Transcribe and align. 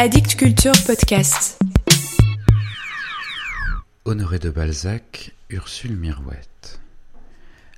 Addict 0.00 0.36
Culture 0.36 0.74
Podcast. 0.86 1.58
Honoré 4.04 4.38
de 4.38 4.48
Balzac, 4.48 5.34
Ursule 5.50 5.96
Mirouette. 5.96 6.78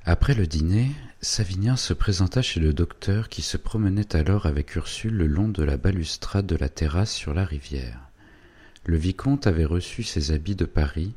Après 0.05 0.35
le 0.35 0.47
dîner, 0.47 0.91
Savinien 1.23 1.77
se 1.77 1.95
présenta 1.95 2.43
chez 2.43 2.61
le 2.61 2.75
docteur 2.75 3.31
qui 3.31 3.41
se 3.41 3.57
promenait 3.57 4.15
alors 4.15 4.45
avec 4.45 4.77
Ursule 4.77 5.17
le 5.17 5.29
long 5.29 5.49
de 5.49 5.63
la 5.63 5.79
balustrade 5.79 6.45
de 6.45 6.57
la 6.57 6.69
terrasse 6.69 7.15
sur 7.15 7.33
la 7.33 7.47
rivière. 7.47 8.11
Le 8.85 8.99
vicomte 8.99 9.47
avait 9.47 9.65
reçu 9.65 10.03
ses 10.03 10.31
habits 10.31 10.57
de 10.57 10.67
Paris, 10.67 11.15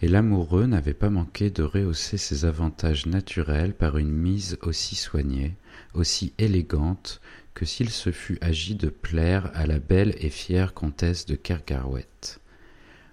et 0.00 0.08
l'amoureux 0.08 0.64
n'avait 0.64 0.94
pas 0.94 1.10
manqué 1.10 1.50
de 1.50 1.64
rehausser 1.64 2.16
ses 2.16 2.46
avantages 2.46 3.04
naturels 3.04 3.74
par 3.74 3.98
une 3.98 4.10
mise 4.10 4.56
aussi 4.62 4.94
soignée, 4.94 5.54
aussi 5.92 6.32
élégante, 6.38 7.20
que 7.56 7.64
s'il 7.64 7.88
se 7.88 8.12
fût 8.12 8.36
agi 8.42 8.74
de 8.74 8.90
plaire 8.90 9.50
à 9.54 9.64
la 9.64 9.78
belle 9.78 10.14
et 10.18 10.28
fière 10.28 10.74
comtesse 10.74 11.24
de 11.24 11.36
Kergarouët. 11.36 12.38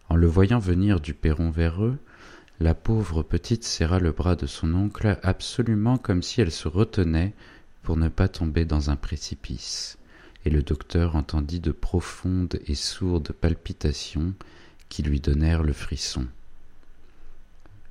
En 0.09 0.17
le 0.17 0.27
voyant 0.27 0.59
venir 0.59 0.99
du 0.99 1.13
perron 1.13 1.49
vers 1.49 1.81
eux, 1.81 1.97
la 2.59 2.75
pauvre 2.75 3.23
petite 3.23 3.63
serra 3.63 3.99
le 3.99 4.11
bras 4.11 4.35
de 4.35 4.45
son 4.45 4.75
oncle 4.75 5.17
absolument 5.23 5.97
comme 5.97 6.21
si 6.21 6.41
elle 6.41 6.51
se 6.51 6.67
retenait 6.67 7.33
pour 7.83 7.95
ne 7.95 8.09
pas 8.09 8.27
tomber 8.27 8.65
dans 8.65 8.89
un 8.89 8.97
précipice, 8.97 9.97
et 10.43 10.49
le 10.49 10.61
docteur 10.61 11.15
entendit 11.15 11.61
de 11.61 11.71
profondes 11.71 12.59
et 12.67 12.75
sourdes 12.75 13.31
palpitations 13.31 14.33
qui 14.89 15.03
lui 15.03 15.21
donnèrent 15.21 15.63
le 15.63 15.73
frisson. 15.73 16.27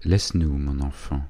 Laisse-nous, 0.04 0.58
mon 0.58 0.80
enfant, 0.80 1.24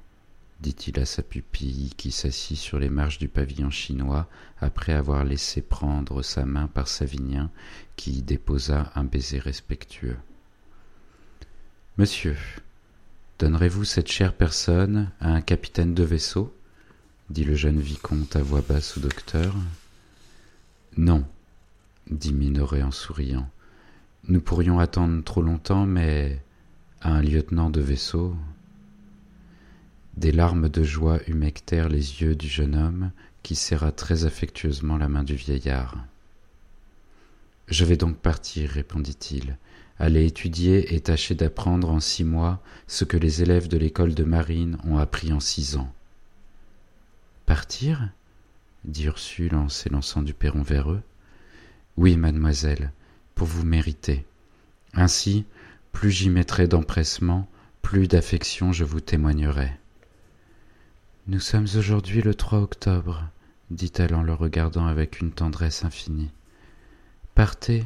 dit-il 0.62 1.01
à 1.01 1.05
sa 1.05 1.23
pupille 1.23 1.93
qui 1.97 2.12
s'assit 2.12 2.57
sur 2.57 2.79
les 2.79 2.89
marches 2.89 3.19
du 3.19 3.29
pavillon 3.29 3.70
chinois 3.70 4.29
après 4.61 4.93
avoir 4.93 5.25
laissé 5.25 5.61
prendre 5.61 6.23
sa 6.23 6.47
main 6.47 6.69
par 6.69 6.87
Savinien 6.87 7.51
qui 7.97 8.12
y 8.12 8.23
déposa 8.23 8.93
un 8.95 9.03
baiser 9.03 9.41
respectueux. 9.41 10.17
Monsieur, 11.98 12.36
donnerez-vous 13.41 13.84
cette 13.84 14.11
chère 14.11 14.34
personne 14.34 15.11
à 15.20 15.31
un 15.31 15.41
capitaine 15.41 15.95
de 15.95 16.05
vaisseau? 16.05 16.56
dit 17.29 17.45
le 17.45 17.55
jeune 17.55 17.81
vicomte 17.81 18.36
à 18.36 18.42
voix 18.42 18.62
basse 18.67 18.97
au 18.97 19.01
docteur. 19.01 19.55
Non, 20.97 21.25
dit 22.11 22.33
Minoret 22.33 22.83
en 22.83 22.91
souriant. 22.91 23.48
Nous 24.29 24.41
pourrions 24.41 24.79
attendre 24.79 25.25
trop 25.25 25.42
longtemps, 25.42 25.86
mais 25.86 26.41
à 27.01 27.11
un 27.11 27.23
lieutenant 27.23 27.70
de 27.70 27.81
vaisseau, 27.81 28.36
des 30.16 30.32
larmes 30.32 30.68
de 30.68 30.82
joie 30.82 31.20
humectèrent 31.27 31.88
les 31.88 32.22
yeux 32.22 32.34
du 32.34 32.48
jeune 32.48 32.74
homme 32.74 33.10
qui 33.42 33.55
serra 33.55 33.92
très 33.92 34.24
affectueusement 34.24 34.98
la 34.98 35.08
main 35.08 35.24
du 35.24 35.34
vieillard. 35.34 35.96
Je 37.68 37.84
vais 37.84 37.96
donc 37.96 38.16
partir, 38.16 38.70
répondit-il, 38.70 39.56
aller 39.98 40.27
étudier 40.27 40.94
et 40.94 41.00
tâcher 41.00 41.34
d'apprendre 41.34 41.90
en 41.90 42.00
six 42.00 42.24
mois 42.24 42.62
ce 42.86 43.05
que 43.05 43.16
les 43.16 43.42
élèves 43.42 43.68
de 43.68 43.78
l'école 43.78 44.14
de 44.14 44.24
marine 44.24 44.77
ont 44.84 44.98
appris 44.98 45.33
en 45.33 45.40
six 45.40 45.77
ans. 45.77 45.92
Partir? 47.46 48.08
dit 48.84 49.05
Ursule 49.05 49.55
en 49.55 49.68
s'élançant 49.68 50.22
du 50.22 50.34
perron 50.34 50.62
vers 50.62 50.90
eux. 50.90 51.02
Oui, 51.96 52.16
mademoiselle, 52.16 52.92
pour 53.34 53.46
vous 53.46 53.64
mériter. 53.64 54.24
Ainsi, 54.94 55.44
plus 55.92 56.10
j'y 56.10 56.30
mettrai 56.30 56.66
d'empressement, 56.66 57.48
plus 57.80 58.08
d'affection 58.08 58.72
je 58.72 58.84
vous 58.84 59.00
témoignerai. 59.00 59.72
Nous 61.28 61.39
sommes 61.39 61.69
aujourd'hui 61.77 62.20
le 62.20 62.34
3 62.34 62.59
octobre, 62.59 63.28
dit-elle 63.70 64.17
en 64.17 64.25
le 64.25 64.34
regardant 64.34 64.87
avec 64.87 65.20
une 65.20 65.31
tendresse 65.31 65.84
infinie. 65.84 66.33
Partez 67.37 67.84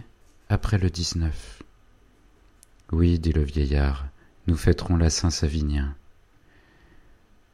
après 0.48 0.78
le 0.78 0.88
19. 0.88 1.62
Oui, 2.92 3.18
dit 3.18 3.34
le 3.34 3.42
vieillard, 3.42 4.06
nous 4.46 4.56
fêterons 4.56 4.96
la 4.96 5.10
Saint-Savinien. 5.10 5.94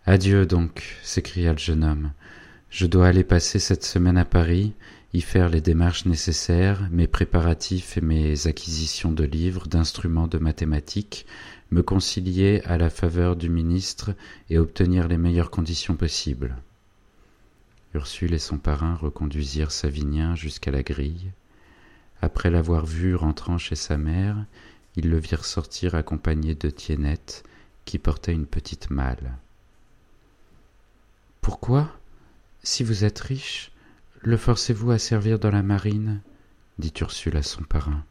Adieu 0.06 0.46
donc, 0.46 0.98
s'écria 1.02 1.50
le 1.50 1.58
jeune 1.58 1.82
homme. 1.82 2.12
Je 2.70 2.86
dois 2.86 3.08
aller 3.08 3.24
passer 3.24 3.58
cette 3.58 3.84
semaine 3.84 4.18
à 4.18 4.24
Paris, 4.24 4.74
y 5.12 5.20
faire 5.20 5.48
les 5.48 5.60
démarches 5.60 6.06
nécessaires, 6.06 6.88
mes 6.92 7.08
préparatifs 7.08 7.98
et 7.98 8.02
mes 8.02 8.46
acquisitions 8.46 9.10
de 9.10 9.24
livres, 9.24 9.66
d'instruments 9.66 10.28
de 10.28 10.38
mathématiques, 10.38 11.26
me 11.72 11.82
concilier 11.82 12.60
à 12.66 12.76
la 12.76 12.90
faveur 12.90 13.34
du 13.34 13.48
ministre 13.48 14.14
et 14.50 14.58
obtenir 14.58 15.08
les 15.08 15.16
meilleures 15.16 15.50
conditions 15.50 15.96
possibles. 15.96 16.54
Ursule 17.94 18.34
et 18.34 18.38
son 18.38 18.58
parrain 18.58 18.94
reconduisirent 18.94 19.72
Savinien 19.72 20.34
jusqu'à 20.34 20.70
la 20.70 20.82
grille. 20.82 21.32
Après 22.20 22.50
l'avoir 22.50 22.84
vu 22.84 23.14
rentrant 23.14 23.56
chez 23.56 23.74
sa 23.74 23.96
mère, 23.96 24.44
ils 24.96 25.08
le 25.08 25.18
virent 25.18 25.46
sortir 25.46 25.94
accompagné 25.94 26.54
de 26.54 26.68
Tiennette, 26.68 27.42
qui 27.86 27.98
portait 27.98 28.34
une 28.34 28.46
petite 28.46 28.90
malle. 28.90 29.38
Pourquoi, 31.40 31.90
si 32.62 32.84
vous 32.84 33.04
êtes 33.04 33.18
riche, 33.18 33.72
le 34.20 34.36
forcez-vous 34.36 34.90
à 34.90 34.98
servir 34.98 35.38
dans 35.38 35.50
la 35.50 35.62
marine? 35.62 36.20
dit 36.78 36.92
Ursule 37.00 37.38
à 37.38 37.42
son 37.42 37.62
parrain. 37.62 38.04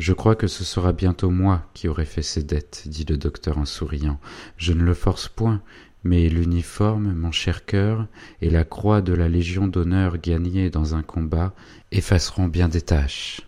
Je 0.00 0.14
crois 0.14 0.34
que 0.34 0.46
ce 0.46 0.64
sera 0.64 0.94
bientôt 0.94 1.28
moi 1.28 1.68
qui 1.74 1.86
aurai 1.86 2.06
fait 2.06 2.22
ces 2.22 2.42
dettes, 2.42 2.84
dit 2.86 3.04
le 3.04 3.18
docteur 3.18 3.58
en 3.58 3.66
souriant. 3.66 4.18
Je 4.56 4.72
ne 4.72 4.82
le 4.82 4.94
force 4.94 5.28
point, 5.28 5.60
mais 6.04 6.30
l'uniforme, 6.30 7.12
mon 7.12 7.32
cher 7.32 7.66
cœur, 7.66 8.06
et 8.40 8.48
la 8.48 8.64
croix 8.64 9.02
de 9.02 9.12
la 9.12 9.28
Légion 9.28 9.66
d'honneur 9.68 10.16
gagnée 10.16 10.70
dans 10.70 10.94
un 10.94 11.02
combat 11.02 11.52
effaceront 11.92 12.48
bien 12.48 12.66
des 12.66 12.80
tâches. 12.80 13.42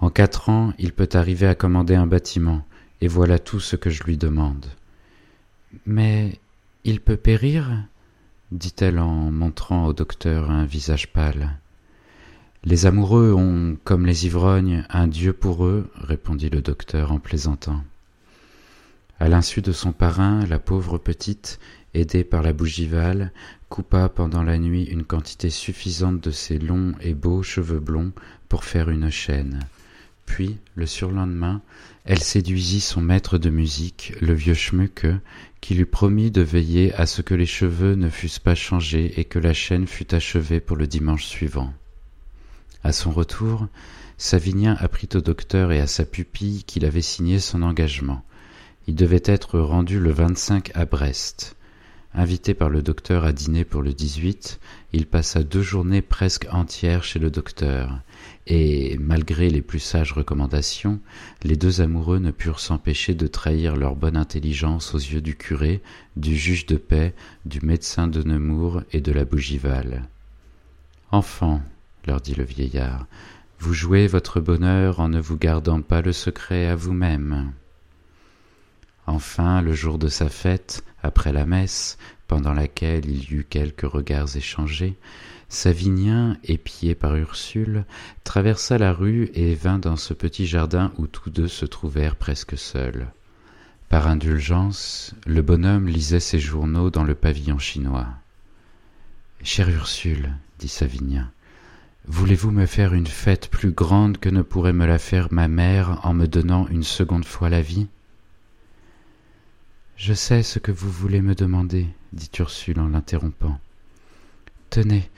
En 0.00 0.08
quatre 0.08 0.50
ans, 0.50 0.72
il 0.78 0.92
peut 0.92 1.08
arriver 1.14 1.48
à 1.48 1.56
commander 1.56 1.96
un 1.96 2.06
bâtiment, 2.06 2.64
et 3.00 3.08
voilà 3.08 3.40
tout 3.40 3.58
ce 3.58 3.74
que 3.74 3.90
je 3.90 4.04
lui 4.04 4.16
demande. 4.16 4.66
Mais 5.84 6.38
il 6.84 7.00
peut 7.00 7.16
périr 7.16 7.72
dit-elle 8.52 9.00
en 9.00 9.32
montrant 9.32 9.86
au 9.86 9.92
docteur 9.92 10.48
un 10.48 10.64
visage 10.64 11.12
pâle. 11.12 11.58
Les 12.64 12.86
amoureux 12.86 13.32
ont, 13.32 13.76
comme 13.84 14.04
les 14.04 14.26
ivrognes, 14.26 14.84
un 14.90 15.06
Dieu 15.06 15.32
pour 15.32 15.64
eux, 15.64 15.88
répondit 15.94 16.50
le 16.50 16.60
docteur 16.60 17.12
en 17.12 17.20
plaisantant. 17.20 17.84
À 19.20 19.28
l'insu 19.28 19.62
de 19.62 19.72
son 19.72 19.92
parrain, 19.92 20.44
la 20.46 20.58
pauvre 20.58 20.98
petite, 20.98 21.60
aidée 21.94 22.24
par 22.24 22.42
la 22.42 22.52
bougival, 22.52 23.32
coupa 23.68 24.08
pendant 24.08 24.42
la 24.42 24.58
nuit 24.58 24.84
une 24.84 25.04
quantité 25.04 25.50
suffisante 25.50 26.20
de 26.20 26.30
ses 26.32 26.58
longs 26.58 26.94
et 27.00 27.14
beaux 27.14 27.42
cheveux 27.42 27.80
blonds 27.80 28.12
pour 28.48 28.64
faire 28.64 28.90
une 28.90 29.10
chaîne. 29.10 29.60
Puis, 30.26 30.58
le 30.74 30.86
surlendemain, 30.86 31.62
elle 32.04 32.22
séduisit 32.22 32.80
son 32.80 33.00
maître 33.00 33.38
de 33.38 33.50
musique, 33.50 34.14
le 34.20 34.34
vieux 34.34 34.54
Schmucke, 34.54 35.06
qui 35.60 35.74
lui 35.74 35.86
promit 35.86 36.30
de 36.30 36.42
veiller 36.42 36.92
à 36.94 37.06
ce 37.06 37.22
que 37.22 37.34
les 37.34 37.46
cheveux 37.46 37.94
ne 37.94 38.10
fussent 38.10 38.38
pas 38.40 38.54
changés 38.54 39.18
et 39.18 39.24
que 39.24 39.38
la 39.38 39.54
chaîne 39.54 39.86
fût 39.86 40.14
achevée 40.14 40.60
pour 40.60 40.76
le 40.76 40.86
dimanche 40.86 41.24
suivant. 41.24 41.72
À 42.84 42.92
son 42.92 43.10
retour, 43.10 43.66
Savinien 44.16 44.76
apprit 44.78 45.08
au 45.14 45.20
docteur 45.20 45.72
et 45.72 45.80
à 45.80 45.86
sa 45.86 46.04
pupille 46.04 46.64
qu'il 46.64 46.84
avait 46.84 47.02
signé 47.02 47.38
son 47.38 47.62
engagement. 47.62 48.24
Il 48.86 48.94
devait 48.94 49.22
être 49.24 49.58
rendu 49.58 50.00
le 50.00 50.10
25 50.10 50.70
à 50.74 50.84
Brest. 50.84 51.56
Invité 52.14 52.54
par 52.54 52.70
le 52.70 52.80
docteur 52.80 53.24
à 53.24 53.32
dîner 53.32 53.64
pour 53.64 53.82
le 53.82 53.92
18, 53.92 54.60
il 54.92 55.06
passa 55.06 55.42
deux 55.42 55.60
journées 55.60 56.00
presque 56.02 56.46
entières 56.50 57.04
chez 57.04 57.18
le 57.18 57.30
docteur, 57.30 58.00
et, 58.46 58.96
malgré 58.98 59.50
les 59.50 59.60
plus 59.60 59.78
sages 59.78 60.12
recommandations, 60.12 61.00
les 61.42 61.56
deux 61.56 61.82
amoureux 61.82 62.18
ne 62.18 62.30
purent 62.30 62.60
s'empêcher 62.60 63.14
de 63.14 63.26
trahir 63.26 63.76
leur 63.76 63.94
bonne 63.94 64.16
intelligence 64.16 64.94
aux 64.94 64.98
yeux 64.98 65.20
du 65.20 65.36
curé, 65.36 65.82
du 66.16 66.34
juge 66.34 66.64
de 66.64 66.76
paix, 66.76 67.14
du 67.44 67.60
médecin 67.60 68.08
de 68.08 68.22
Nemours 68.22 68.82
et 68.92 69.02
de 69.02 69.12
la 69.12 69.26
Bougival. 69.26 70.08
Enfants, 71.10 71.60
dit 72.16 72.34
le 72.34 72.44
vieillard, 72.44 73.06
vous 73.60 73.74
jouez 73.74 74.06
votre 74.06 74.40
bonheur 74.40 75.00
en 75.00 75.08
ne 75.08 75.20
vous 75.20 75.36
gardant 75.36 75.82
pas 75.82 76.00
le 76.00 76.12
secret 76.12 76.66
à 76.66 76.76
vous-même. 76.76 77.52
Enfin, 79.06 79.62
le 79.62 79.72
jour 79.72 79.98
de 79.98 80.08
sa 80.08 80.28
fête, 80.28 80.84
après 81.02 81.32
la 81.32 81.46
messe, 81.46 81.98
pendant 82.26 82.52
laquelle 82.52 83.08
il 83.08 83.30
y 83.30 83.34
eut 83.34 83.46
quelques 83.48 83.88
regards 83.88 84.36
échangés, 84.36 84.96
Savinien, 85.48 86.36
épié 86.44 86.94
par 86.94 87.16
Ursule, 87.16 87.84
traversa 88.22 88.76
la 88.76 88.92
rue 88.92 89.30
et 89.32 89.54
vint 89.54 89.78
dans 89.78 89.96
ce 89.96 90.12
petit 90.12 90.46
jardin 90.46 90.92
où 90.98 91.06
tous 91.06 91.30
deux 91.30 91.48
se 91.48 91.64
trouvèrent 91.64 92.16
presque 92.16 92.58
seuls. 92.58 93.08
Par 93.88 94.06
indulgence, 94.06 95.14
le 95.26 95.40
bonhomme 95.40 95.88
lisait 95.88 96.20
ses 96.20 96.38
journaux 96.38 96.90
dans 96.90 97.04
le 97.04 97.14
pavillon 97.14 97.58
chinois. 97.58 98.08
Chère 99.42 99.70
Ursule, 99.70 100.34
dit 100.58 100.68
Savinien, 100.68 101.30
Voulez-vous 102.08 102.50
me 102.50 102.66
faire 102.66 102.94
une 102.94 103.06
fête 103.06 103.48
plus 103.48 103.70
grande 103.70 104.18
que 104.18 104.28
ne 104.28 104.42
pourrait 104.42 104.72
me 104.72 104.86
la 104.86 104.98
faire 104.98 105.28
ma 105.30 105.46
mère 105.46 106.00
en 106.04 106.14
me 106.14 106.26
donnant 106.26 106.66
une 106.68 106.82
seconde 106.82 107.24
fois 107.24 107.48
la 107.48 107.62
vie? 107.62 107.86
Je 109.96 110.14
sais 110.14 110.42
ce 110.42 110.58
que 110.58 110.72
vous 110.72 110.90
voulez 110.90 111.20
me 111.20 111.34
demander, 111.34 111.86
dit 112.12 112.30
Ursule 112.38 112.80
en 112.80 112.88
l'interrompant. 112.88 113.60
Tenez, 114.70 115.10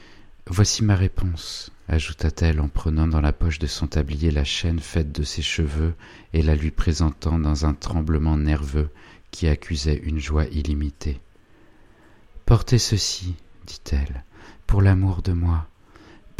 Voici 0.52 0.82
ma 0.82 0.96
réponse, 0.96 1.70
ajouta-t-elle 1.86 2.60
en 2.60 2.66
prenant 2.66 3.06
dans 3.06 3.20
la 3.20 3.32
poche 3.32 3.60
de 3.60 3.68
son 3.68 3.86
tablier 3.86 4.32
la 4.32 4.42
chaîne 4.42 4.80
faite 4.80 5.12
de 5.12 5.22
ses 5.22 5.42
cheveux 5.42 5.94
et 6.32 6.42
la 6.42 6.56
lui 6.56 6.72
présentant 6.72 7.38
dans 7.38 7.66
un 7.66 7.72
tremblement 7.72 8.36
nerveux 8.36 8.90
qui 9.30 9.46
accusait 9.46 10.00
une 10.02 10.18
joie 10.18 10.46
illimitée. 10.46 11.20
Portez 12.46 12.78
ceci, 12.78 13.36
dit-elle, 13.64 14.24
pour 14.66 14.82
l'amour 14.82 15.22
de 15.22 15.32
moi. 15.32 15.69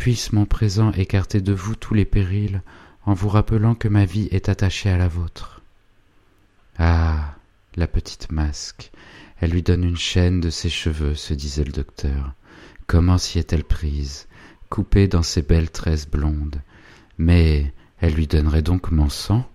Puisse 0.00 0.32
mon 0.32 0.46
présent 0.46 0.92
écarter 0.92 1.42
de 1.42 1.52
vous 1.52 1.76
tous 1.76 1.92
les 1.92 2.06
périls 2.06 2.62
en 3.04 3.12
vous 3.12 3.28
rappelant 3.28 3.74
que 3.74 3.86
ma 3.86 4.06
vie 4.06 4.28
est 4.30 4.48
attachée 4.48 4.88
à 4.88 4.96
la 4.96 5.08
vôtre. 5.08 5.60
Ah. 6.78 7.34
La 7.76 7.86
petite 7.86 8.32
masque. 8.32 8.92
Elle 9.42 9.50
lui 9.50 9.60
donne 9.60 9.84
une 9.84 9.98
chaîne 9.98 10.40
de 10.40 10.48
ses 10.48 10.70
cheveux, 10.70 11.14
se 11.14 11.34
disait 11.34 11.64
le 11.64 11.72
docteur. 11.72 12.32
Comment 12.86 13.18
s'y 13.18 13.38
est-elle 13.38 13.62
prise, 13.62 14.26
coupée 14.70 15.06
dans 15.06 15.22
ses 15.22 15.42
belles 15.42 15.70
tresses 15.70 16.08
blondes? 16.08 16.62
Mais 17.18 17.70
elle 18.00 18.14
lui 18.14 18.26
donnerait 18.26 18.62
donc 18.62 18.92
mon 18.92 19.10
sang? 19.10 19.46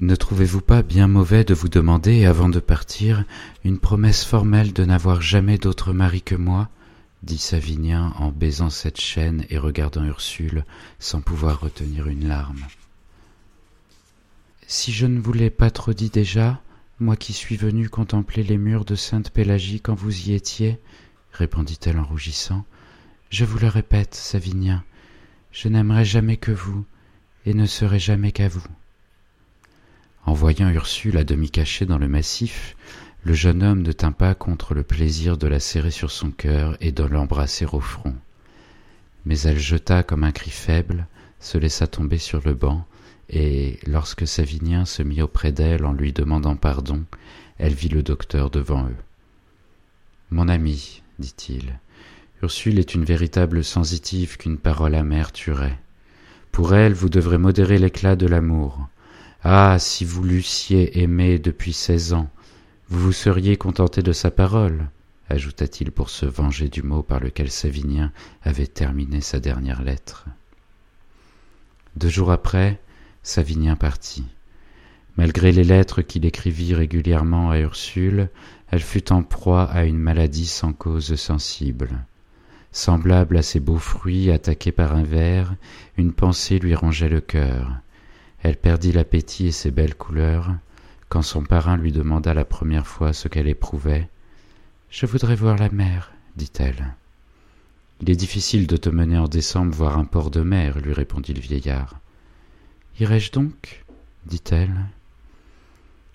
Ne 0.00 0.16
trouvez-vous 0.16 0.62
pas 0.62 0.80
bien 0.80 1.08
mauvais 1.08 1.44
de 1.44 1.52
vous 1.52 1.68
demander, 1.68 2.24
avant 2.24 2.48
de 2.48 2.58
partir, 2.58 3.26
une 3.64 3.78
promesse 3.78 4.24
formelle 4.24 4.72
de 4.72 4.86
n'avoir 4.86 5.20
jamais 5.20 5.58
d'autre 5.58 5.92
mari 5.92 6.22
que 6.22 6.36
moi? 6.36 6.70
Dit 7.22 7.38
Savinien 7.38 8.12
en 8.18 8.30
baisant 8.30 8.70
cette 8.70 9.00
chaîne 9.00 9.44
et 9.48 9.58
regardant 9.58 10.04
Ursule 10.04 10.64
sans 10.98 11.20
pouvoir 11.20 11.60
retenir 11.60 12.08
une 12.08 12.26
larme. 12.26 12.64
Si 14.66 14.92
je 14.92 15.06
ne 15.06 15.20
vous 15.20 15.32
l'ai 15.32 15.50
pas 15.50 15.70
trop 15.70 15.92
dit 15.92 16.10
déjà, 16.10 16.60
moi 16.98 17.16
qui 17.16 17.32
suis 17.32 17.56
venue 17.56 17.88
contempler 17.88 18.42
les 18.42 18.58
murs 18.58 18.84
de 18.84 18.94
Sainte-Pélagie 18.94 19.80
quand 19.80 19.94
vous 19.94 20.28
y 20.28 20.32
étiez, 20.32 20.78
répondit-elle 21.32 21.98
en 21.98 22.04
rougissant, 22.04 22.64
je 23.30 23.44
vous 23.44 23.58
le 23.58 23.68
répète, 23.68 24.14
Savinien, 24.14 24.84
je 25.52 25.68
n'aimerai 25.68 26.04
jamais 26.04 26.36
que 26.36 26.52
vous, 26.52 26.84
et 27.44 27.54
ne 27.54 27.66
serai 27.66 27.98
jamais 27.98 28.32
qu'à 28.32 28.48
vous. 28.48 28.64
En 30.24 30.32
voyant 30.32 30.70
Ursule 30.70 31.18
à 31.18 31.24
demi 31.24 31.50
cachée 31.50 31.86
dans 31.86 31.98
le 31.98 32.08
massif, 32.08 32.76
le 33.24 33.34
jeune 33.34 33.62
homme 33.62 33.82
ne 33.82 33.92
tint 33.92 34.12
pas 34.12 34.34
contre 34.34 34.74
le 34.74 34.82
plaisir 34.82 35.36
de 35.36 35.46
la 35.46 35.60
serrer 35.60 35.92
sur 35.92 36.10
son 36.10 36.30
cœur 36.30 36.76
et 36.80 36.90
de 36.90 37.04
l'embrasser 37.04 37.66
au 37.72 37.80
front. 37.80 38.14
Mais 39.24 39.38
elle 39.40 39.58
jeta 39.58 40.02
comme 40.02 40.24
un 40.24 40.32
cri 40.32 40.50
faible, 40.50 41.06
se 41.38 41.56
laissa 41.56 41.86
tomber 41.86 42.18
sur 42.18 42.40
le 42.44 42.54
banc, 42.54 42.84
et 43.30 43.78
lorsque 43.86 44.26
Savinien 44.26 44.84
se 44.84 45.02
mit 45.02 45.22
auprès 45.22 45.52
d'elle 45.52 45.84
en 45.84 45.92
lui 45.92 46.12
demandant 46.12 46.56
pardon, 46.56 47.04
elle 47.58 47.74
vit 47.74 47.88
le 47.88 48.02
docteur 48.02 48.50
devant 48.50 48.86
eux. 48.86 48.96
Mon 50.30 50.48
ami, 50.48 51.02
dit-il, 51.18 51.78
Ursule 52.42 52.80
est 52.80 52.94
une 52.94 53.04
véritable 53.04 53.62
sensitive 53.62 54.36
qu'une 54.36 54.58
parole 54.58 54.96
amère 54.96 55.30
tuerait. 55.30 55.78
Pour 56.50 56.74
elle, 56.74 56.92
vous 56.92 57.08
devrez 57.08 57.38
modérer 57.38 57.78
l'éclat 57.78 58.16
de 58.16 58.26
l'amour. 58.26 58.88
Ah, 59.44 59.76
si 59.78 60.04
vous 60.04 60.24
l'eussiez 60.24 61.00
aimée 61.00 61.38
depuis 61.38 61.72
seize 61.72 62.12
ans, 62.12 62.28
vous 62.92 63.00
vous 63.00 63.12
seriez 63.12 63.56
contenté 63.56 64.02
de 64.02 64.12
sa 64.12 64.30
parole, 64.30 64.90
ajouta-t-il 65.30 65.90
pour 65.90 66.10
se 66.10 66.26
venger 66.26 66.68
du 66.68 66.82
mot 66.82 67.02
par 67.02 67.20
lequel 67.20 67.50
Savinien 67.50 68.12
avait 68.42 68.66
terminé 68.66 69.22
sa 69.22 69.40
dernière 69.40 69.80
lettre. 69.80 70.26
Deux 71.96 72.10
jours 72.10 72.30
après, 72.30 72.78
Savinien 73.22 73.76
partit. 73.76 74.26
Malgré 75.16 75.52
les 75.52 75.64
lettres 75.64 76.02
qu'il 76.02 76.26
écrivit 76.26 76.74
régulièrement 76.74 77.50
à 77.50 77.60
Ursule, 77.60 78.28
elle 78.70 78.82
fut 78.82 79.10
en 79.10 79.22
proie 79.22 79.64
à 79.64 79.84
une 79.84 79.98
maladie 79.98 80.46
sans 80.46 80.74
cause 80.74 81.14
sensible. 81.14 82.04
Semblable 82.72 83.38
à 83.38 83.42
ces 83.42 83.60
beaux 83.60 83.78
fruits 83.78 84.30
attaqués 84.30 84.72
par 84.72 84.94
un 84.94 85.04
ver, 85.04 85.54
une 85.96 86.12
pensée 86.12 86.58
lui 86.58 86.74
rongeait 86.74 87.08
le 87.08 87.22
cœur. 87.22 87.72
Elle 88.42 88.56
perdit 88.58 88.92
l'appétit 88.92 89.46
et 89.46 89.52
ses 89.52 89.70
belles 89.70 89.94
couleurs, 89.94 90.50
quand 91.12 91.20
son 91.20 91.42
parrain 91.42 91.76
lui 91.76 91.92
demanda 91.92 92.32
la 92.32 92.46
première 92.46 92.86
fois 92.86 93.12
ce 93.12 93.28
qu'elle 93.28 93.46
éprouvait. 93.46 94.08
Je 94.88 95.04
voudrais 95.04 95.34
voir 95.34 95.58
la 95.58 95.68
mer, 95.68 96.10
dit-elle. 96.36 96.94
Il 98.00 98.08
est 98.08 98.16
difficile 98.16 98.66
de 98.66 98.78
te 98.78 98.88
mener 98.88 99.18
en 99.18 99.28
décembre 99.28 99.74
voir 99.74 99.98
un 99.98 100.06
port 100.06 100.30
de 100.30 100.40
mer, 100.40 100.78
lui 100.78 100.94
répondit 100.94 101.34
le 101.34 101.42
vieillard. 101.42 102.00
Irai-je 102.98 103.30
donc? 103.30 103.84
dit-elle. 104.24 104.74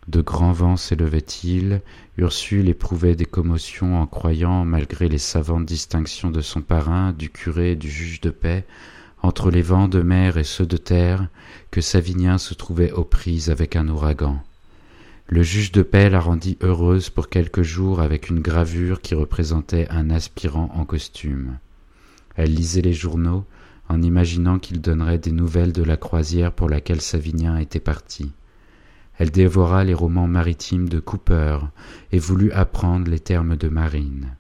De 0.08 0.22
grands 0.22 0.52
vents 0.52 0.78
s'élevaient-ils, 0.78 1.84
Ursule 2.18 2.68
éprouvait 2.68 3.16
des 3.16 3.28
commotions 3.28 4.02
en 4.02 4.08
croyant, 4.08 4.66
malgré 4.66 5.10
les 5.10 5.20
savantes 5.20 5.68
distinctions 5.68 6.32
de 6.32 6.42
son 6.42 6.62
parrain, 6.62 7.12
du 7.12 7.30
curé 7.30 7.74
et 7.74 7.76
du 7.76 7.92
juge 7.92 8.20
de 8.20 8.32
paix, 8.32 8.66
entre 9.22 9.52
les 9.52 9.62
vents 9.62 9.90
de 9.90 10.02
mer 10.02 10.38
et 10.38 10.44
ceux 10.44 10.66
de 10.66 10.78
terre, 10.78 11.28
que 11.70 11.82
Savinien 11.82 12.40
se 12.40 12.56
trouvait 12.56 12.92
aux 12.94 13.06
prises 13.06 13.52
avec 13.52 13.76
un 13.76 13.90
ouragan. 13.90 14.42
Le 15.30 15.44
juge 15.44 15.74
de 15.74 15.82
paix 15.82 16.10
la 16.10 16.22
rendit 16.22 16.58
heureuse 16.62 17.10
pour 17.10 17.28
quelques 17.28 17.62
jours 17.62 18.00
avec 18.00 18.30
une 18.30 18.40
gravure 18.40 19.02
qui 19.02 19.14
représentait 19.14 19.86
un 19.90 20.10
aspirant 20.10 20.72
en 20.74 20.86
costume. 20.86 21.58
Elle 22.38 22.54
lisait 22.54 22.82
les 22.82 22.94
journaux, 22.94 23.44
en 23.90 24.02
imaginant 24.02 24.58
qu'il 24.58 24.80
donnerait 24.80 25.18
des 25.18 25.34
nouvelles 25.34 25.74
de 25.74 25.84
la 25.84 25.98
croisière 25.98 26.54
pour 26.54 26.70
laquelle 26.70 27.02
Savinien 27.02 27.58
était 27.58 27.82
parti. 27.82 28.32
Elle 29.18 29.32
dévora 29.32 29.84
les 29.84 29.94
romans 29.94 30.28
maritimes 30.28 30.88
de 30.88 31.02
Cooper 31.02 31.60
et 32.14 32.20
voulut 32.20 32.54
apprendre 32.54 33.12
les 33.12 33.20
termes 33.20 33.58
de 33.58 33.68
marine. 33.68 34.36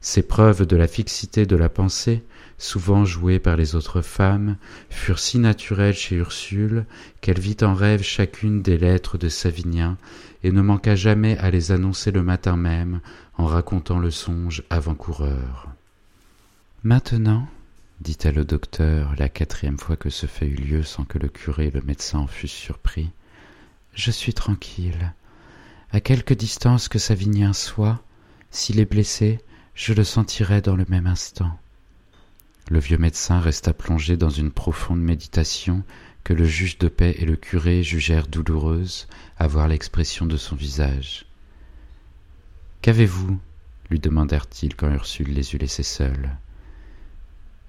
Ces 0.00 0.22
preuves 0.22 0.66
de 0.66 0.76
la 0.76 0.88
fixité 0.88 1.44
de 1.44 1.56
la 1.56 1.68
pensée, 1.68 2.24
souvent 2.62 3.04
jouées 3.04 3.40
par 3.40 3.56
les 3.56 3.74
autres 3.74 4.02
femmes, 4.02 4.56
furent 4.88 5.18
si 5.18 5.38
naturelles 5.38 5.94
chez 5.94 6.14
Ursule 6.16 6.86
qu'elle 7.20 7.40
vit 7.40 7.56
en 7.62 7.74
rêve 7.74 8.02
chacune 8.02 8.62
des 8.62 8.78
lettres 8.78 9.18
de 9.18 9.28
Savinien 9.28 9.98
et 10.44 10.52
ne 10.52 10.62
manqua 10.62 10.94
jamais 10.94 11.36
à 11.38 11.50
les 11.50 11.72
annoncer 11.72 12.12
le 12.12 12.22
matin 12.22 12.56
même 12.56 13.00
en 13.36 13.46
racontant 13.46 13.98
le 13.98 14.12
songe 14.12 14.62
avant-coureur. 14.70 15.66
Maintenant, 16.84 17.48
dit-elle 18.00 18.38
au 18.38 18.44
docteur 18.44 19.14
la 19.18 19.28
quatrième 19.28 19.78
fois 19.78 19.96
que 19.96 20.10
ce 20.10 20.26
fait 20.26 20.46
eut 20.46 20.54
lieu 20.54 20.82
sans 20.84 21.04
que 21.04 21.18
le 21.18 21.28
curé 21.28 21.66
et 21.66 21.70
le 21.72 21.82
médecin 21.82 22.20
en 22.20 22.26
fussent 22.28 22.52
surpris. 22.52 23.10
Je 23.94 24.12
suis 24.12 24.34
tranquille. 24.34 25.12
À 25.90 26.00
quelque 26.00 26.32
distance 26.32 26.88
que 26.88 27.00
Savinien 27.00 27.54
soit, 27.54 28.00
s'il 28.52 28.78
est 28.78 28.90
blessé, 28.90 29.40
je 29.74 29.94
le 29.94 30.04
sentirai 30.04 30.60
dans 30.60 30.76
le 30.76 30.86
même 30.88 31.08
instant. 31.08 31.58
Le 32.70 32.78
vieux 32.78 32.98
médecin 32.98 33.40
resta 33.40 33.72
plongé 33.72 34.16
dans 34.16 34.30
une 34.30 34.50
profonde 34.50 35.00
méditation 35.00 35.82
que 36.24 36.32
le 36.32 36.44
juge 36.44 36.78
de 36.78 36.88
paix 36.88 37.16
et 37.18 37.24
le 37.24 37.36
curé 37.36 37.82
jugèrent 37.82 38.28
douloureuse 38.28 39.08
à 39.38 39.46
voir 39.46 39.68
l'expression 39.68 40.26
de 40.26 40.36
son 40.36 40.56
visage. 40.56 41.26
Qu'avez-vous? 42.80 43.38
lui 43.90 44.00
demandèrent-ils 44.00 44.74
quand 44.74 44.90
Ursule 44.90 45.34
les 45.34 45.54
eut 45.54 45.58
laissés 45.58 45.82
seuls. 45.82 46.30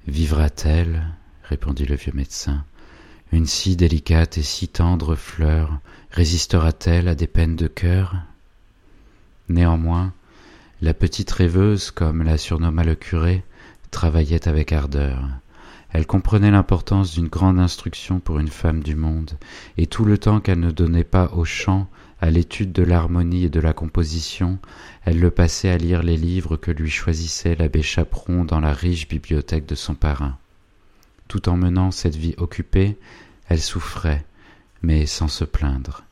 Vivra-t-elle? 0.08 1.08
répondit 1.44 1.86
le 1.86 1.96
vieux 1.96 2.14
médecin. 2.14 2.64
Une 3.32 3.48
si 3.48 3.76
délicate 3.76 4.38
et 4.38 4.44
si 4.44 4.68
tendre 4.68 5.16
fleur 5.16 5.80
résistera-t-elle 6.12 7.08
à 7.08 7.16
des 7.16 7.28
peines 7.28 7.56
de 7.56 7.68
cœur? 7.68 8.16
Néanmoins, 9.50 10.14
la 10.82 10.94
petite 10.94 11.32
rêveuse, 11.32 11.92
comme 11.92 12.24
la 12.24 12.38
surnomma 12.38 12.84
le 12.84 12.96
curé, 12.96 13.44
travaillait 13.94 14.50
avec 14.50 14.74
ardeur. 14.74 15.22
Elle 15.92 16.08
comprenait 16.08 16.52
l'importance 16.52 17.14
d'une 17.14 17.28
grande 17.28 17.60
instruction 17.60 18.20
pour 18.20 18.40
une 18.40 18.50
femme 18.50 18.82
du 18.82 18.96
monde, 18.96 19.38
et 19.78 19.86
tout 19.86 20.04
le 20.04 20.18
temps 20.18 20.42
qu'elle 20.42 20.60
ne 20.60 20.72
donnait 20.72 21.06
pas 21.06 21.30
au 21.34 21.46
chant, 21.46 21.88
à 22.20 22.32
l'étude 22.32 22.72
de 22.72 22.84
l'harmonie 22.84 23.46
et 23.46 23.50
de 23.50 23.60
la 23.60 23.74
composition, 23.74 24.58
elle 25.06 25.20
le 25.20 25.30
passait 25.30 25.70
à 25.70 25.78
lire 25.78 26.04
les 26.04 26.18
livres 26.18 26.58
que 26.58 26.72
lui 26.72 26.90
choisissait 26.90 27.56
l'abbé 27.56 27.82
Chaperon 27.84 28.46
dans 28.46 28.60
la 28.60 28.74
riche 28.74 29.08
bibliothèque 29.08 29.66
de 29.66 29.76
son 29.76 29.94
parrain. 29.94 30.38
Tout 31.28 31.50
en 31.50 31.58
menant 31.58 31.92
cette 31.92 32.16
vie 32.16 32.34
occupée, 32.38 32.98
elle 33.50 33.62
souffrait, 33.62 34.26
mais 34.82 35.06
sans 35.06 35.28
se 35.28 35.44
plaindre. 35.44 36.04